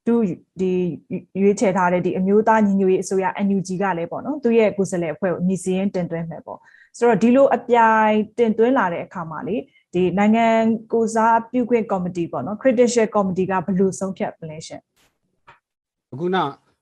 [0.07, 0.15] သူ
[0.61, 0.73] ဒီ
[1.41, 6.59] ရွေးချယ်ထားတဲ့ဒီအမျိုးသားညီညွတ်ရေးအစိုးရ NUG ကလည်းပေါ့နော်သူ့ရဲ့ကိုယ်စားလှယ်အဖွဲ့ကိုအမည်စရင်းတင်သွင်းမယ်ပေါ့
[6.99, 9.57] ဆိုတော့ဒီလိုအပြိုင်တင်သွင်းလာတဲ့အခါမှာလေ
[9.95, 10.47] ဒီနိုင်ငံ
[10.93, 14.81] ကိုစားပြုခွင့်ကော်မတီပေါ့နော် credential committee ကဘယ်လိုဆုံးဖြတ်ပလဲရှင်
[16.13, 16.37] အခုန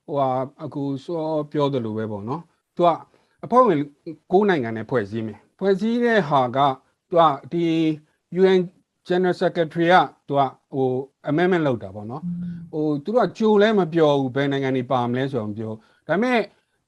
[0.06, 0.28] ဟိုဟာ
[0.64, 2.42] အခုစောပြောတယ်လို့ပဲပေါ့နော်
[2.76, 2.90] သူက
[3.44, 3.78] အဖွဲ့ဝင်
[4.32, 6.58] ၉နိုင်ငံနဲ့ဖွဲ့စည်းမယ်ဖွဲ့စည်းတဲ့ဟာက
[7.08, 7.64] သူကဒီ
[8.40, 8.60] UN
[9.08, 9.94] General Secretary က
[10.28, 10.42] သူက
[10.74, 10.90] ဟို
[11.30, 12.22] amendment လုပ်တာပေါ့နော်
[12.72, 15.72] ဟိုသူတို့ကကြိုလဲမပြောဘူးဘယ်နိုင်ငံတွေပါမလဲဆိုတော့မပြော
[16.08, 16.40] ဒါပေမဲ့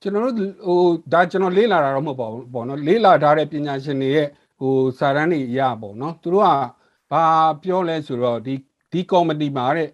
[0.02, 0.80] ကျွန်တော်တို့ဟို
[1.12, 4.28] ဒါကျွန်တော်လေးလာတာတော့မဟုတ်ပါဘူးပေါ့နော်လေးလာထားတဲ့ပညာရှင်တွေရဲ့
[4.60, 6.48] ဟိုစာတမ်းတွေရပေါ့နော်သူတို့က
[7.10, 7.24] ဘာ
[7.62, 8.54] ပြောလဲဆိုတော့ဒီ
[8.92, 9.88] ဒီကော်မတီမှာတဲ့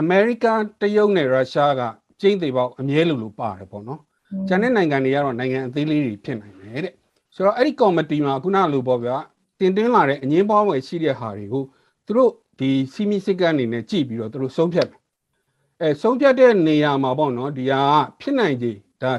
[0.00, 1.82] အမေရိကန်တရုတ်နဲ့ရုရှားက
[2.20, 4.00] ကျင်းသေးပေါက်အမြဲလိုလိုပါတယ်ပေါ့နော်။
[4.48, 6.94] ကျန်တဲ့နိုင်ငံတွေကတော့နိုင်ငံအသေးလေးတွေဖြစ်နိုင်တယ်တဲ့။
[7.34, 9.16] ဆိုတော့အဲ့ဒီကော်မတီမှာခုနလိုပေါ့ဗျာ
[9.58, 11.64] တင်သွင်းလာတဲ့အငင်းပွားဝင်ရှိတဲ့ဟာတွေကို
[12.06, 15.00] သူတို့ ဒီစီမီစစ်ကန်အနေနဲ့ကြည့်ပြီးတော့သူတို့ဆုံးဖြတ်တယ်။
[15.82, 17.82] အဲဆုံးဖြတ်တဲ့နေရာမှာပေါ့နော်ဒီဟာ
[18.20, 19.12] ဖြစ်နိုင်ခြေဒါ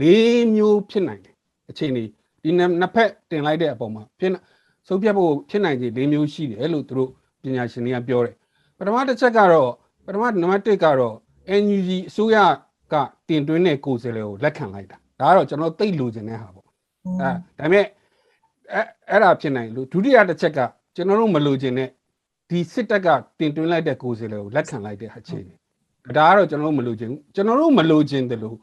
[0.00, 1.34] လေးမျိုးဖြစ်နိုင်တယ်။
[1.70, 2.04] အခြေအနေ
[2.42, 4.32] ဒီနှစ်ဖက်တင်လိုက်တဲ့အပေါ်မှာဖြစ်
[4.88, 7.10] ဆုံးဖြတ်ဖို့ဖြစ်နိုင်ခြေလေးမျိုးရှိတယ်လို့သူတို့
[7.42, 8.34] ပညာရှင်တွေကပြောတယ်။
[8.78, 9.70] ပထမတစ်ချက်ကတော့
[10.06, 11.14] ပထမနံပါတ်1ကတော့
[11.62, 12.36] NUG အစိုးရ
[12.92, 12.94] က
[13.28, 16.66] တင်သွင်းတဲ့ကိုယ်စားလှယ်ကိုလက်ခံလိုက်တာဒါကတော့ကျွန်တော်သိလိုချင်တဲ့ဟာပေါ့
[17.04, 17.86] အဲဒါပေမဲ့
[18.72, 20.58] အဲအဲ့ဒါဖြစ်နိုင်လို့ဒုတိယတစ်ချက်က
[20.94, 21.88] ကျွန်တော်တို့မလိုချင်တဲ့
[22.50, 25.54] ဒီစစ်တပ်ကတင်သွင်းလိုက်တဲ့ကိုယ်စားလှယ်ကိုလက်ခံလိုက်တဲ့အခြေအနေ
[26.16, 28.56] ဒါကတော့ကျွန်တော်တို့မလိုချင်ဘူးကျွန်တော်တို့မလိုချင်တယ်လို့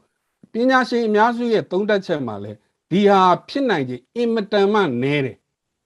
[0.52, 2.52] ပညာရှင်အများစုရဲ့သုံးသပ်ချက်မှာလဲ
[2.90, 5.36] ဒီဟာဖြစ်နိုင်ခြင်းအင်မတန်မှနည်းတယ်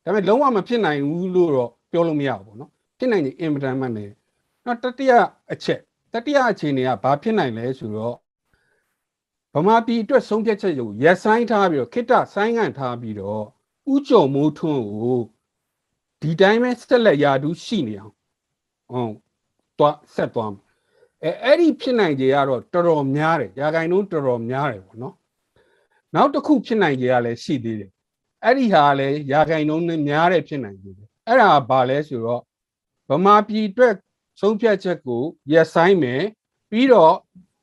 [0.05, 4.13] ဒါပေမဲ့လုံးဝမဖြစ်နိုင်ဘူးလို့တော့ပြောလို့မရဘူးပေါ့နော်ဖြစ်နိုင်ခြင်းအင်မတန်မှနည်း
[4.65, 5.13] နောက်တတိယ
[5.53, 5.81] အချက်
[6.13, 8.17] တတိယအခြေအနေကဘာဖြစ်နိုင်လဲဆိုတော့
[9.55, 13.45] ဗမာပြည်အတွက်ဆုံးဖြတ်ချက်ကိုရက်ဆိုင်ထားပြီးတော့ခိတ္တဆိုင်းငံ့ထားပြီးတော့
[13.93, 15.19] ဥကြုံမိုးထွန်းကို
[16.27, 18.13] ဒီတိုင်းပဲဆက်လက်ရာထူးရှိနေအောင်
[18.91, 19.15] ဟုတ်
[19.79, 20.63] သွားဆက်သွားမယ်
[21.25, 25.15] အဲအဲ့ဒီဖြစ်နိုင်ကြရတော့တော်တော်များတယ်ရာဂိုင်နှုန်းတော်တော်များတယ်ပေါ့နော်
[26.15, 27.91] နောက်တစ်ခုဖြစ်နိုင်ကြရလဲရှိသေးတယ်
[28.45, 32.43] အဲ့ဒီဟာလဲရာဂိုင်နှုန်းနဲ့များတယ်ဖြစ်နိုင်ကြတယ်အဲ့ဒါဘာလဲဆိုတော့
[33.11, 33.95] ဗမာပြည်အတွက်
[34.41, 36.23] ဆုံးဖြတ်ချက်ကိုရက်ဆိုင်မယ်
[36.71, 37.15] ပြီးတော့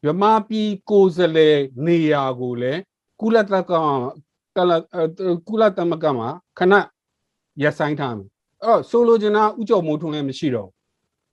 [0.05, 2.79] ဗမာပြည်ကိုယ်စားလှယ်နေရာကိုလည်း
[3.21, 3.67] ကုလသမဂ္ဂ
[4.57, 4.71] ကလ
[5.47, 6.73] ကုလသမဂ္ဂမှာခဏ
[7.61, 8.32] ရက်ဆိုင်ထားမယ်အဲ့
[8.63, 10.69] တော့ဆိုလိုချင်တာဥကြုံမိုးထွန်းလည်းမရှိတော့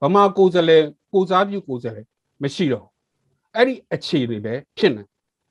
[0.01, 2.07] ဗမာကိုယ်စားလှယ်ကိုစားပြုကိုယ်စားလှယ်
[2.43, 2.87] မရှိတော့
[3.55, 5.03] အဲ့ဒီအခြေအနေပဲဖြစ်နေ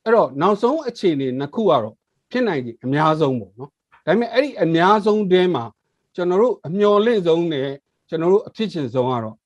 [0.05, 1.95] အဲ့တော့နောက်ဆုံးအခြေအနေနှစ်ခုကတော့
[2.31, 3.71] ဖြစ်နိုင်ကြီးအများဆုံးပေါ့နော်
[4.07, 5.65] ဒါပေမဲ့အဲ့ဒီအများဆုံးတဲမှာ
[6.15, 7.69] ကျွန်တော်တို့အမျော်လင့်ဆုံးနဲ့
[8.09, 9.37] ကျွန်တော်တို့အဖြစ်ချင်ဆုံးကတော့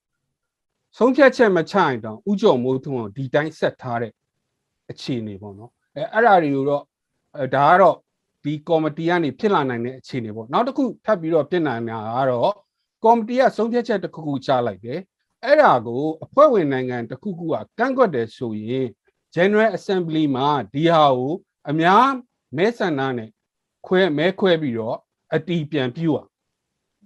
[0.98, 4.12] ဆုံးဖြတ်ချက်မချရင်တောင်ဥကြုံမိုးထွန်းအောင်ဒီတိုင်းဆက်ထားတဲ့
[4.90, 6.82] အခြေအနေပေါ့နော်အဲအဲ့ဒါတွေကိုတော့
[7.36, 7.96] အဲဒါကတော့
[8.44, 12.52] ဒီကော်မတီကနေဖြစ်လာနိုင်တဲ့အခြေအနေပေါ့နောက်တစ်ခုထပ်ပြီးတော့ပြင်နိုင်တာကတော့
[13.04, 15.00] ကော်မတီကဆုံးဖြတ်ချက်တစ်ခုခုချလိုက်တယ်
[15.44, 18.86] အဲ့ဒါကိုအဖွဲ့ဝင်နိုင်ငံတစ်ခုခုကကန့်ကွက်တယ်ဆိုရင်
[19.34, 21.32] General Assembly မှာဒီဟာကို
[21.70, 22.06] အများ
[22.56, 23.30] မဲဆန္ဒနဲ့
[23.86, 24.98] ခွဲမဲခွဲပြီးတော့
[25.34, 26.26] အတီးပြန်ပြူอ่ะ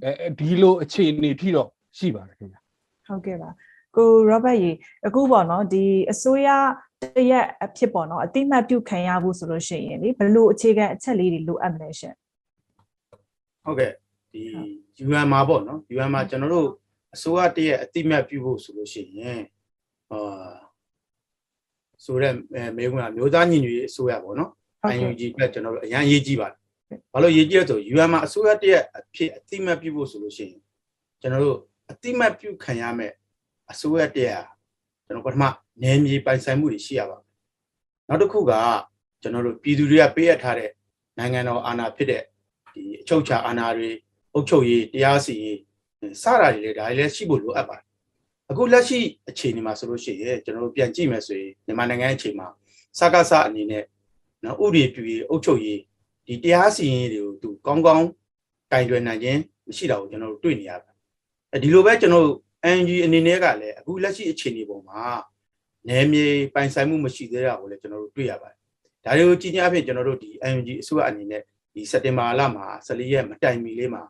[0.05, 2.61] အဲဒီလိုအခြေအနေထိတော့ရှိပါတယ်ခင်ဗျာ
[3.07, 3.51] ဟုတ်ကဲ့ပါ
[3.97, 4.73] ကို Robert ရေ
[5.07, 6.49] အခုပေါ့နော်ဒီအစိုးရ
[7.03, 12.15] တရက်အဖြစ်ပေါ့နော်အတိမတ်ပြုခံရဖို့ဆိုလို့ရှိရင်လေဘယ်လိုအခြေခံအချက်လေးတွေလိုအပ်မလဲရှင်
[13.65, 13.93] ဟုတ်ကဲ့
[14.33, 14.43] ဒီ
[15.07, 16.69] UN မှာပေါ့နော် UN မှာကျွန်တော်တို့
[17.15, 19.43] အစိုးရတရက်အတိမတ်ပြုဖို့ဆိုလို့ရှိရင်
[20.13, 20.53] အာ
[22.05, 22.35] ဆိုတဲ့
[22.77, 26.59] မေကွန်းကမျိုးသားညီညွတ်ရေးအစိုးရပေါ့နော်ဟုတ်ကဲ့ IUG အတွက်ကျွန်တော်တို့အရန်ရေးကြည့်ပါတယ်။
[27.13, 30.61] ဘာလို့ရေးကြည့်လဲဆို UN မှာအစိုးရတရက်အဖြစ်အတိမတ်ပြုဖို့ဆိုလို့ရှိရင်
[31.21, 31.59] ကျွန်တော်တို့
[31.91, 33.13] အတိမတ်ပြုခံရမယ်
[33.73, 34.43] အစိုးရတရက်
[35.07, 35.45] ကျွန်တော်ပထမ
[35.83, 37.27] နယ်မြေပိုင်ဆိုင်မှုတွေရှိရပါမယ်။
[38.09, 38.53] နောက်တစ်ခုက
[39.23, 40.71] ကျွန်တော်တို့ပြည်သူတွေကပေးအပ်ထားတဲ့
[41.19, 42.23] နိုင်ငံတော်အာဏာဖြစ်တဲ့
[42.75, 43.91] ဒီအချုပ်ချာအာဏာတွေ
[44.35, 45.59] အုပ်ချုပ်ရေးတရားစီရင်
[46.23, 47.87] စတာတွေလည်းဒါတွေလည်းရှိဖို့လိုအပ်ပါတယ်။
[48.51, 52.49] အခုလက်ရှိအခြေအနေမှာဆိုလို့ရှိရင်ကျွန်တော်တို့ပြန်ကြည့်မယ်ဆိုရင်မြန်မာနိုင်ငံအခြေမှာ
[52.99, 53.85] စကားစအနေနဲ့
[54.45, 55.81] နော်ဥပဒေပြုရေးအုပ်ချုပ်ရေး
[56.27, 58.07] ဒီတရားစီရင်ရေးတွေကိုသူကောင်းကောင်း
[58.73, 60.95] ကင်တွယ်နိုင်ခြင်းမရှိတာကိုကျွန်တော်တို့တွေ့နေရတယ်။
[61.53, 62.39] အဲဒီလိုပဲကျွန်တော်တို့
[62.79, 65.03] NG အနေနဲ့ကလည်းအခုလက်ရှိအခြေအနေပေါ်မှာ
[65.89, 68.57] နယ်မြေပိုင်ဆိုင်မှုမရှိသေးတာကိုလည်းကျွန်တော်တို့တွေ့ရပါတယ်။
[69.05, 71.43] ဒါတွေကိုကြည့်ကြအဖြစ်ကျွန်တော်တို့ဒီ NG အစိုးရအနေနဲ့
[71.75, 74.03] ဒီစက်တင်ဘာလမှာ14ရက်မတိုင်မီလေးမှာ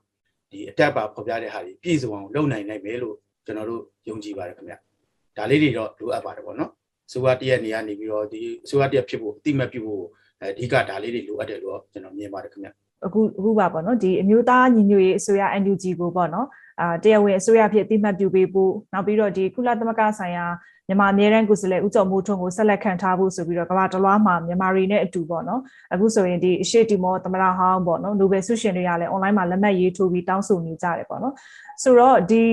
[0.51, 4.75] ဒီအတက်ပါဖော်ပြတဲ့ဟာတွေပြည့်စုံအောင်လုပ်နိုင်နိုင်မယ်လို့ကျွန်တော်တို့ယုံကြည်ပါတယ်ခင်ဗျ။
[5.37, 6.71] ဒါလေးတွေတော့လိုအပ်ပါတယ်ပေါ့နော်။
[7.13, 10.05] စိုးရတရက်နေရာနေပြီးတော့ဒီစိုးရတရက်ဖြစ်ဖို့အတိမတ်ပြုဖို့
[10.43, 12.69] အဓိကဒါလေးတွေလိုအပ်တယ်လို့ကျွန်တော်မြင်ပါတယ်ခင်ဗျ
[13.07, 16.47] အခုအခုပါပေါ့နော်ဒီအမျိုးသားညီညွတ်ရေးအစိုးရ NUG ကိုပေါ့နော်
[16.81, 20.47] အာတရားဝင်အစိုးရဖြစ်အတိမတ်ပြုပေးဖို့နောက်ပြီးတော့ဒီကုလသမဂ္ဂဆိုင်ရာ
[20.89, 25.61] မြန်မာအမြဲတမ်းကိုယ်စားလှယ်ဦးကျော်မိုးထွန်းကိုဆက်လက်ခံထားဖို့ဆိုပြီးတော့ကမ္ဘာတလွှားမှာမြန်မာတွေနဲ့အတူပေါ့နော်
[25.93, 31.35] အခုဆိုရင်ဒီအရှိတီမောသမရဟောင်းပေါ့နော်နိုဘယ်ဆုရှင်တွေကလည်း online မှာလက်မှတ်ရေးထိုးပြီးတောင်းဆိုနေကြတယ်ပေါ့နော်
[31.83, 32.45] ဆိုတော့ဒီ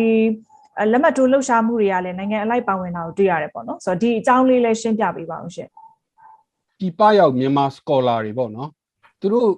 [0.82, 5.69] အလက်မှတ်ထိုးလှုပ်ရှားမှုတွေကလည်းနိုင်ငံအလိုက်ပါဝင်တာကိုတွေ့ရတယ်ပေါ့နော်ဆိုတော့ဒီအကြောင်းလေးလည်းရှင်းပြပေးပါအောင်ရှင်
[6.80, 8.69] ဒီပရောက်မြန်မာ scholar တွေပေါ့နော်
[9.21, 9.50] သူတို့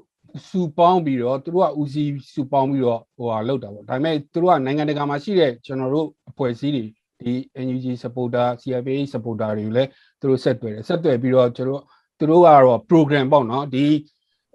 [0.49, 6.85] စုပေါင်းပြီးတော့သူတို့ကဦးစီးစုပေါင်းပြီးတော့ဟိုဟာလောက်တာပေါ့ဒါပေမဲ့သူတို့ကနိုင်ငံတကာမှာရှိတဲ့ကျွန်တော်တို့အဖွဲ့အစည်းတွေ
[7.21, 7.34] ဒီ
[7.65, 11.84] NUG supporter CFA supporter တွေကိုလည်းသူတို့ဆက်တွေ့တယ်ဆက်တွေ့ပြီးတော့ကျွန်တော်
[12.19, 13.86] သူတို့ကတော့ program ပေါ့နော်ဒီ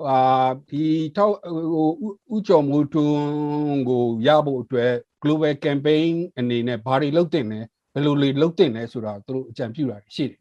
[0.09, 0.85] အာဒီ
[1.16, 1.37] ထောက်
[1.72, 1.88] ဟို
[2.35, 7.61] ဥကြော်မိုးထွန်းကိုရဖို့အတွက် global campaign အနေနဲ့ဘာတွေလုပ်တင်လဲ
[7.92, 10.40] ဘယ်လိုတွေလုပ်တင်လဲဆိုတာသူတို့အကြံပြုတာရှိတယ်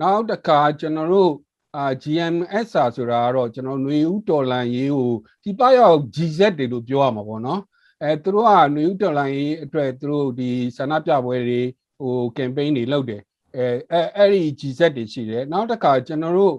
[0.00, 1.32] နောက်တစ်ခါကျွန်တော်တို့
[1.76, 5.12] အာ GMSR ဆိုတာကတော့ကျွန်တော်ຫນွေဦးတော်လန်ရေးကို
[5.44, 7.60] ဒီပရောက် GZ တွေလို့ပြောရမှာပေါ့နော်
[8.02, 11.60] အဲသူတို့ကຫນွေဦးတော်လန်ရေးအတွက်သူတို့ဒီဆန္ဒပြပွဲတွေ
[12.00, 13.22] ဟို campaign တွေလုပ်တယ်
[13.56, 16.54] အဲအဲအဲ့ဒီ GZ တွေရှိတယ်နောက်တစ်ခါကျွန်တော်တို့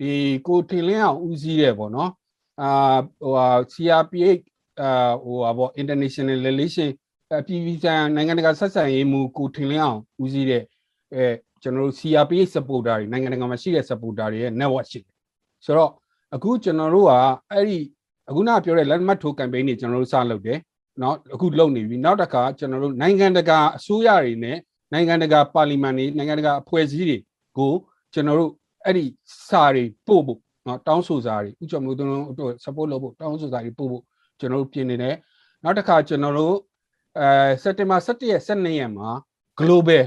[0.00, 0.12] ဒီ
[0.46, 2.10] ကိုထင်လင်းအောင်ဦးစီးတယ်ပေါ့နော်
[2.60, 2.70] အာ
[3.20, 4.42] ဟိုဟာ CRPH
[4.80, 6.88] အာဟိုဟာပေါ့ international relation
[7.38, 10.62] အပြည်ပြည်ဆိုင်ရာနိုင်ငံတကာဆက်ဆံရေးမူကိုထင်လင်းအောင်ဦးစီးတဲ့
[11.14, 11.26] အဲ
[11.62, 15.12] ကျွန်တော်တို့ CRPH supporter တွေနိုင်ငံတကာမှာရှိတဲ့ supporter တွေရဲ့ network ရှိတယ်
[15.64, 15.92] ဆိုတော့
[16.34, 17.12] အခုကျွန်တော်တို့က
[17.52, 17.78] အဲ့ဒီ
[18.28, 20.58] အခုနပြောတဲ့လက်မှတ်ထိုး campaign တွေကျွန်တော်တို့စလုပ်တယ်
[21.02, 24.58] နော်အခုလုပ်နေပြီနောက်တစ်ခါကျွန်တော်တို့နိုင်ငံတကာအစိုးရတွေနဲ့
[24.92, 27.18] နိုင်ငံတကာပါလီမန်တွေနိုင်ငံတကာအဖွဲ့အစည်းတွေ
[27.58, 27.72] ကို
[28.14, 28.52] ကျွန်တော်တို့
[28.84, 29.04] အဲ့ဒီ
[29.48, 32.08] စာတွေပို့ဖို့နော်တောင်းဆိုစာတွေဥကြမှုတို့
[32.38, 34.02] တို့ support လုပ်ဖို့တောင်းဆိုစာတွေပို့ဖို့
[34.40, 35.16] ကျွန်တော်တို့ပြင်နေတယ်
[35.64, 36.56] နောက်တစ်ခါကျွန်တော်တို့
[37.18, 39.08] အဲစက်တင်ဘာ17ရက်12ရက်မှာ
[39.60, 40.04] global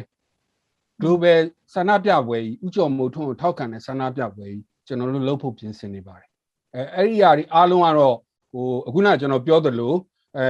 [1.01, 1.41] global
[1.73, 6.27] ဆန္ဒပြပွဲကြီးဥကြမှုထုံးကိုထောက်ခံတဲ့ဆန္ဒပြပွဲကြီးကျွန်တော်တို့လုပ်ဖို့ပြင်ဆင်နေပါတယ်
[6.75, 8.17] အဲအဲ့ဒီအရာတွေအားလုံးကတော့
[8.53, 9.93] ဟိုအခုနကကျွန်တော်ပြောသလို
[10.37, 10.47] အဲ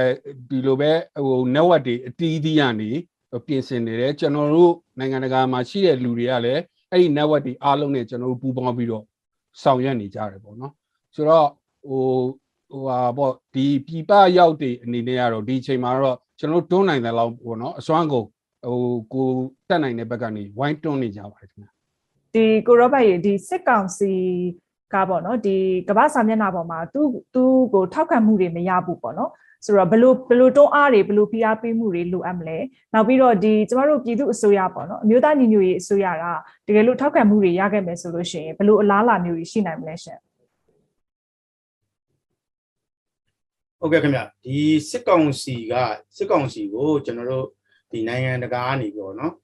[0.48, 0.90] ဒီလိုပဲ
[1.26, 2.90] ဟို network တွေအတီးအတီးကနေ
[3.46, 9.04] ပြင်ဆင်နေတယ်ကျွန်တော်တို့နိုင်ငံတကာမှာရှိတဲ့လူတွေကလည်းအဲ့ဒီ network တွေအားလုံးနဲ့ကျွန်တော်တို့ပူးပေါင်းပြီးတော့
[9.62, 10.72] ဆောင်ရွက်နေကြတယ်ပေါ့နော်
[11.14, 11.48] ဆိုတော့
[11.88, 12.06] ဟို
[12.70, 18.26] ဟိုဟာပေါ့ဒီပြပရောက်တဲ့အနေနဲ့ကတော့ဒီအချိန်မှာတော့ကျွန်တော်တို့တွန်းနိုင်တယ်လို့ပေါ့နော်အစွမ်းကုန်
[18.64, 18.80] ဟို
[19.12, 19.28] ကို
[19.68, 21.70] တက်နိုင်တဲ့ဘက်ကနေဝိုင်းတွန်းနေကြပါတယ်ခင်ဗျာ
[22.34, 24.12] ဒီကိုရောဘတ်ရေဒီစစ်ကောင်စီ
[24.94, 25.56] ကပေါ့နော်ဒီ
[25.88, 27.00] ကမ္ဘာစာမျက်နှာပေါ်မှာသူ
[27.34, 29.30] သူ့ကိုထောက်ခံမှုတွေမရဘူးပေါ့နော်
[29.64, 32.58] ဆိုတော့ဘလို့ဘလို့တွန်းအားတွေဘလို့ဖိအားပေးမှုတွေလိုအပ်မလဲ
[32.94, 36.24] နောက်ပြီးတော့ဒီကျမတို့ပြည်သူအစိုးရပေါ့နော်အမျိုးသားညီညွတ်ရေးအစိုးရက
[36.66, 40.18] တကယ်လို့ထောက်ခံမှုတွေရခဲ့မယ်ဆိုလို့ရှိရင်ဘလို့အလားအလာမျိုးတွေရှိနိုင်မလဲရှင်
[43.80, 44.58] ဟုတ်ကဲ့ခင်ဗျဒီ
[44.90, 45.74] စစ်ကောင်စီက
[46.16, 47.46] စစ်ကောင်စီကိုကျွန်တော်တို့
[47.92, 49.34] ဒီနိုင်ငံတကာကနေပြောနော်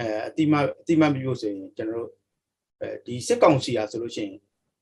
[0.00, 2.10] အဲအတိမအတိမပြုဆိုရင်ကျွန်တော်တို့
[2.80, 4.34] အဲဒီစစ်ကောင်စီဟာဆိုလို့ရှိရင်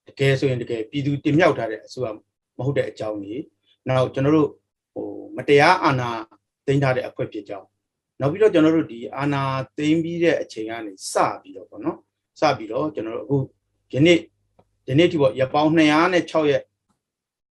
[0.09, 2.09] တကယ်ဆိုရင်တကယ်ပြည်သူတင်မြှောက်ထားတဲ့အစိုးရ
[2.59, 3.43] မဟုတ်တဲ့အကြောင်းကြီး
[3.89, 4.51] နောက်ကျွန်တော်တို့
[4.97, 6.11] ဟိုမတရားအာဏာ
[6.67, 7.69] သိမ်းထားတဲ့အဖွဲ့ဖြစ်ကြောင်း
[8.21, 9.43] နောက်ပြီးတော့ကျွန်တော်တို့ဒီအာဏာ
[9.77, 11.99] သိမ်းပြီးတဲ့အချိန်ကနေစပြီးတော့ပေါ့နော်
[12.41, 13.37] စပြီးတော့ကျွန်တော်တို့အခု
[13.95, 14.19] ယနေ့
[14.89, 16.63] ယနေ့ဒီပေါ့ရပောင်း206ရက်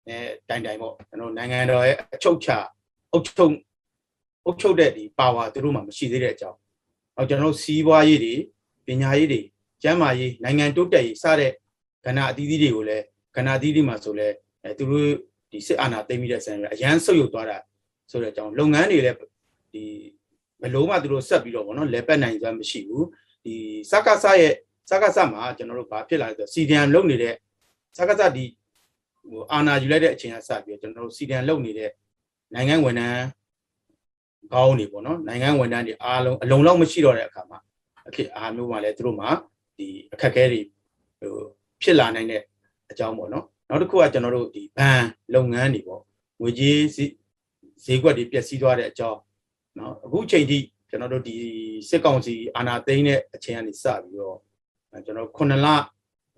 [0.08, 0.17] အဲ
[0.49, 2.49] တိုင်တိုင်ပေါ့ကျွန်တော်နိုင်ငံတော်ရဲ့အချုပ်ချ
[3.12, 3.53] အုပ်ချုပ်
[4.45, 6.58] အုပ်ချုပ်တဲ့ဒီပါဝါသူတို့မှမရှိသေးတဲ့အကြောင်း။
[7.17, 8.34] အော်ကျွန်တော်စီးပွားရေးတွေ
[8.88, 9.41] ပညာရေးတွေ
[9.81, 11.51] ကျန်းမာရေးနိုင်ငံတိုးတက်ရေးစတဲ့
[12.05, 13.03] ကဏ္ဍအသီးသီးတွေကိုလည်း
[13.36, 14.27] ကဏ္ဍအသီးသီးမှာဆိုလဲ
[14.63, 15.10] အဲသူတို့
[15.56, 17.58] ဒီစစ်အာဏာသိမ်းပြီးတဲ့ဆန်ရအရန်ဆုတ်ယုတ်သွားတာ
[18.12, 19.18] ဆိုတဲ့အကြောင်းလုပ်ငန်းတွေလည်း
[19.74, 19.84] ဒီ
[20.62, 23.06] ဘလို့မှသူတို့ဆက်ပြီးတော့ဗောနော်လဲပတ်နိုင်စွမ်းမရှိဘူး
[23.46, 23.56] ဒီ
[23.91, 24.54] စကားဆရဲ့
[24.89, 27.34] စကားဆမှာကျွန်တော်တို့ဘာဖြစ်လာလဲဆိုစီဒီအမ်လုပ်နေတဲ့
[27.98, 28.46] စကားဆဒီ
[29.30, 31.91] ဟိုအာဏာယူလိုက်တဲ့အချိန်ကစပြီးကျွန်တော်တို့စီဒီအမ်လုပ်နေတဲ့
[32.54, 33.24] နိုင်ငံဝန်ထမ်း
[34.54, 37.60] ကောင်းနေပေါ့နော်နိုင်ငံဝန်ထမ်းတွေအားလုံးအလုံးလောက်မရှိတော့တဲ့အခါမှာ
[38.08, 39.28] အခက်အားမျိုးမှလည်းသူတို့မှ
[39.78, 40.62] ဒီအခက်အခဲတွေ
[41.20, 41.34] ဟို
[41.82, 42.41] ဖြစ်လာနိုင်တဲ့
[42.91, 46.01] အကြောင်းပေါ့နော် နောက်တစ်ခုကကျွန်တော်တို့ဒီဘဏ်လုပ်ငန်းတွေပေါ့
[46.39, 46.80] ငွေကြေး
[47.86, 49.19] ဈေးကွက်တွေပျက်စီးသွားတဲ့အကြောင်း
[49.78, 50.58] နော်အခုချိန်ထိ
[50.89, 51.36] ကျွန်တော်တို့ဒီ
[51.89, 54.38] စစ်ကောင်စီအာဏာသိမ်းတဲ့အချိန်ကနေစပြီးတော့
[55.06, 55.67] ကျွန်တော်9လ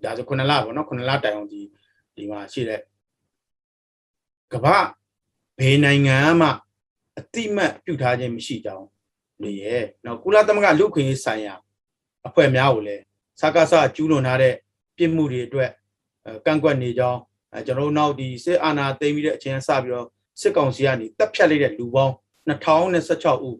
[0.04, 1.60] ဒါဆို9လပေါ့နော်9လတိုင်အောင်ဒီ
[2.16, 2.80] ဒီမှာရှိတဲ့
[4.52, 4.76] ကမ္ဘာ
[5.58, 6.48] ဘယ်နိုင်ငံမှ
[7.18, 8.86] အတိမတ်ပြုထားခြင်းမရှိကြောင်း
[9.42, 11.54] နေရဲ့နော်ကုလသမဂ္ဂလူ့ခွင့်ရေးဆိုင်ရာ
[12.26, 13.02] အဖွဲ့များကိုလည်း
[13.40, 14.54] စကားစကျူးလွန်ထားတဲ့
[14.96, 15.70] ပြစ်မှုတွေအတွက်
[16.46, 17.20] ကန့်ကွက်နေကြောင်း
[17.54, 20.06] အဲကျွန်တော်တို့နောက်ဒီစစ်အာဏာသိမ်းပြီးတဲ့အချိန်စပြီးတော့
[20.40, 22.14] စစ်ကောင်စီကနေတပ်ဖြတ်လိုက်တဲ့လူပေါင်း
[22.48, 23.58] 2016ဦး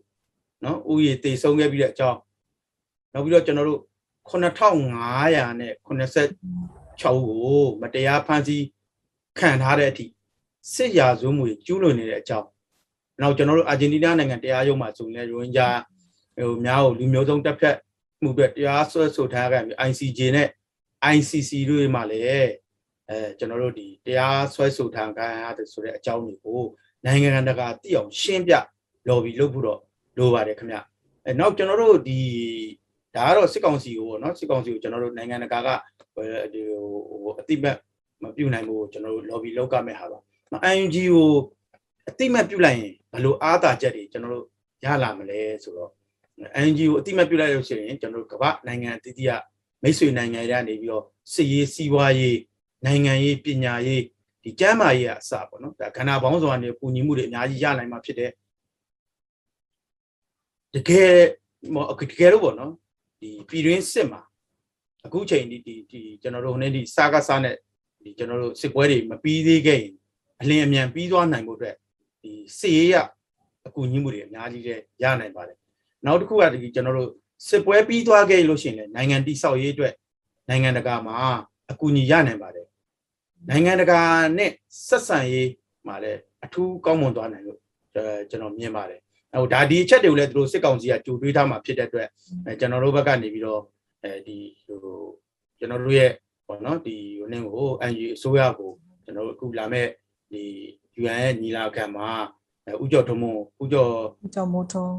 [0.64, 2.18] နော်ဦးရေတည်ဆုံးခဲ့ပြီးတဲ့အကြောင်း
[3.12, 3.81] နောက်ပြီးတော့ကျွန်တော်တို့
[4.28, 6.33] 9500နဲ့86ဦး
[7.02, 8.64] ကိုမတရားဖမ်းဆီး
[9.38, 10.07] ခံထားတဲ့အထိ
[10.74, 12.48] စစ်ရာဇဝမှုကျူးလွန်နေတဲ့အကြောင်း
[13.20, 15.68] နောက်ကျွန်တော်တို့အာဂျင်တီးနားနိုင်ငံတရားရုံးမှာဆိုရင်ရိုဟင်ဂျာ
[16.38, 17.76] ဟိုများကိုလူမျိုးစုံတပ်ဖြတ်
[18.22, 20.48] မှုအတွက်တရားစွဲဆိုထားခဲ့ပြီး ICJ နဲ့
[21.14, 22.50] ICC တို့မှာလည်း
[23.11, 26.62] အဲကျွန်တော်တို့ဒီတရားစွဲဆိုထားခံရတယ်ဆိုတဲ့အကြောင်းတွေကို
[27.06, 28.54] နိုင်ငံတကာသိအောင်ရှင်းပြ
[29.08, 29.80] lobby လုပ်ဖို့တော့
[30.18, 30.76] လိုပါတယ်ခင်ဗျ
[31.24, 32.20] အဲနောက်ကျွန်တော်တို့ဒီ
[33.14, 35.68] ဒါကတော့စစ်ကောင်စီကိုပေါ့နော်စစ်ကောင်စီကိုကျွန်တော်တို့နိုင်ငံတကာက
[36.52, 37.76] ဒီဟိုအတိမတ်
[38.22, 40.18] မပြုတ်နိုင်ဘူးကျွန်တော်တို့ lobby လုပ်ကြမဲ့ဟာပါ
[40.72, 41.30] ING ကို
[42.08, 44.46] အတိမတ်ပြုတ်လိုက်ရင်ဘယ်လိုအားသာချက်တွေကျွန်တော်တို့
[44.84, 45.90] ရလာမလဲဆိုတော့
[46.64, 49.32] ING ကိုအတိမတ်ပြုတ်လိုက်လို့ရှိရင်ကျွန်တော်တို့ကမ္ဘာနိုင်ငံအသီးသီးက
[49.82, 52.38] မိတ်ဆွေနိုင်ငံတွေကနေပြီးတော့စစ်ရေးစီးပွားရေး
[52.86, 54.02] နိုင်ငံရေးပညာရေး
[54.42, 58.30] ဒီကျမ်းမာရေးအစပေါ့နော်ဒါခန္ဓာပေါင်းစုံကနေပူညီမှုတွေအများကြီးရနိုင်မှာဖြစ်တဲ့
[60.74, 61.12] တကယ်
[62.00, 62.72] တကယ်လို့ပေါ့နော်
[63.20, 64.20] ဒီပြည်တွင်းစစ်မှာ
[65.06, 67.54] အခုချိန်ဒီဒီဒီကျွန်တော်တို့ဟိုနေ့ဒီစားကစားနဲ့
[68.04, 69.94] ဒီကျွန်တော်တို့စစ်ပွဲတွေမပြီးသေးခဲ့ရင်
[70.40, 71.76] အလင်းအမြန်ပြီးသွားနိုင်ဖို့အတွက်
[72.22, 72.94] ဒီစစ်ရေးရ
[73.66, 75.58] အကူအညီမှုတွေအများကြီးတဲ့ရနိုင်ပါတယ်
[76.04, 77.10] နောက်တစ်ခုကဒီကျွန်တော်တို့
[77.46, 79.94] စစ်ပွဲပြီးသွားခဲ့လို့ရှိရင်လည်းနိုင်ငံတိဆောက်ရေးအတွက်
[80.48, 81.16] နိုင်ငံတကာမှာ
[81.70, 82.66] အကူအညီရနိုင်ပါတယ်
[83.51, 84.01] နိုင်ငံတကာ
[84.38, 84.51] နဲ့
[84.88, 85.51] ဆက်ဆံရေး
[85.87, 87.59] မှာလည်းအထူးကောင်းမွန်သွားနိုင်လို့
[88.31, 89.01] ကျွန်တော်မြင်ပါတယ်
[89.33, 92.09] ဟိုဒါဒီအချက်တွေကိုလည်းသူတို့စစ်ကောင်စီကကြိုတွေးထားမှာဖြစ်တဲ့အတွက်
[92.61, 93.62] ကျွန်တော်တို့ဘက်ကနေပြီးတော့
[94.03, 94.79] အဲဒီဟို
[95.59, 96.11] ကျွန်တော်တို့ရဲ့
[96.46, 98.70] ပေါ့နော်ဒီဟိုနင်းကို NG အစိုးရကို
[99.05, 99.87] ကျွန်တော်တို့အခုလာမဲ့
[100.33, 100.42] ဒီ
[101.01, 102.09] UN ရဲ့ညီလာခံမှာ
[102.83, 103.24] ဥကြော်ထုံးမ
[103.62, 103.92] ဥကြော်
[104.27, 104.92] ဥကြော်မိုးထုံး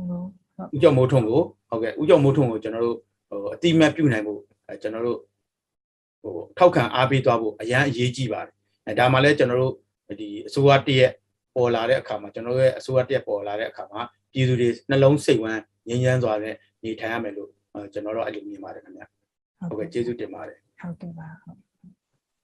[0.72, 2.98] ကိုဥကြော်မိုးထုံးကိုဟုတ်ကဲ့ဥကြော်မိုးထုံးကိုကျွန်တော်တို့
[3.30, 4.40] ဟိုအတိမတ်ပြုနိုင်ဖို့
[4.82, 5.20] ကျွန်တော်တို့
[6.22, 8.54] ဟိုထောက်ခံအားပေးသွားဖို့အရန်အရေးကြီးပါတယ်
[8.88, 9.74] အဲဒါမှလည်းကျွန်တော်တို့
[10.20, 11.12] ဒီအစိုးရတရက်
[11.56, 14.02] ပေါ်လာတဲ့အခါမှာကျွန်တော်တို့ရဲ့အစိုးရတရက်ပေါ်လာတဲ့အခါမှာ
[14.34, 17.50] ပြည်သူတွေနှလုံးစိတ်ဝမ်းငြိမ်းချမ်းစွာနဲ့နေထိုင်ရမယ်လို့
[17.94, 19.04] ကျွန်တော်တို့အဲ့လိုမြင်ပါတယ်ခင်ဗျ
[19.70, 21.69] ဟုတ်ကဲ့ကျေးဇူးတင်ပါတယ်ဟုတ်ကဲ့ပါဟုတ်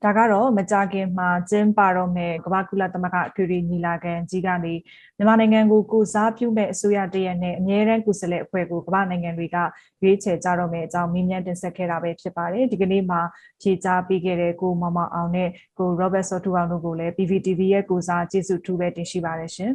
[0.06, 4.74] ဒါကတော့မကြခင်မှာကျင်းပတော့မဲ့ကမ္ဘာကုလသမဂ္ဂအထွေထွေညီလာခံကြီးကနေ
[5.18, 9.58] မြန်မာနိုင်ငံကိုကိုစားပြုမဲ့အစိုးရတရက်နဲ့အမြဲတမ်းကုစလဲအဖွဲ့ကိုကမ္ဘာနိုင်ငံတွေက
[10.02, 13.22] ရွေးချယ်ကြတော့မဲ့အကြောင်းမြင်းမြန်းတင်ဆက်ခဲ့တာပဲဖြစ်ပါတယ်ဒီကနေ့မှာ
[13.62, 19.72] ဖြေကြားပေးခဲ့တဲ့ကိုမမအောင်နဲ့ကို Robert Sotu အောင်တို့ကိုလည်း PVTV ရဲ့ကိုစားကျေးဇူးထူးပဲတင်ရှိပါတယ်ရှင်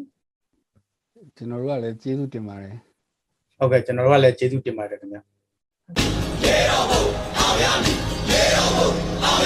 [1.37, 2.75] ကျွန်တော်တို့ကလည်းကျေးဇူးတင်ပါတယ်
[3.59, 5.21] ဟုတ်ကဲ့ကျွန်တော်တို့ကလည်းကျေးဇူးတင်ပါတယ်ခင်ဗျာ
[6.45, 7.03] ရေတော်ဘုံ
[7.39, 7.97] အောင်ရမည်
[8.31, 8.89] ရေတော်ဘုံ
[9.25, 9.40] အောင်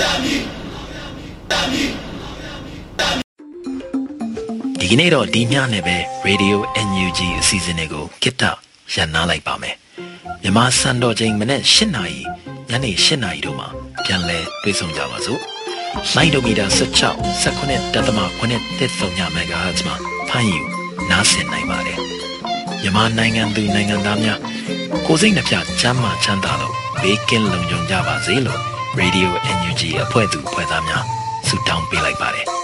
[4.86, 6.56] ဒီကနေ့တော့ဒီညနဲ့ပဲ Radio
[6.88, 8.42] NUG အစီအစဉ်လေးကိုကိတ္တ
[8.94, 9.76] ရန်နာလိုက်ပါမယ်
[10.42, 12.20] မြန်မာစံတော်ချိန်မနေ့၈နာရီ
[12.70, 13.68] ညနေ၈နာရီတို့မှာ
[14.04, 15.40] ပြန်လည်တွေ့ဆုံကြပါစို့
[16.14, 19.96] လိုင်းဒိုမီတာ16 19တက်သမ9တက်ဆုံည MHz မှာ
[20.28, 20.60] ဖမ်းယူ
[21.10, 21.98] နားဆင်နိုင်ပါတယ်
[22.82, 24.38] မြန်မာနိုင်ငံသူနိုင်ငံသားများ
[25.06, 28.60] ကိုစိတ်နှပြချမ်းမာချမ်းသာလို့ဘေးကင်းလုံခြုံကြပါစေလို့
[29.00, 31.04] Radio NUG အဖွဲ့သူအဖွဲ့သားများ
[31.48, 32.48] ဆုတောင်းပေးလိုက်ပါတယ်။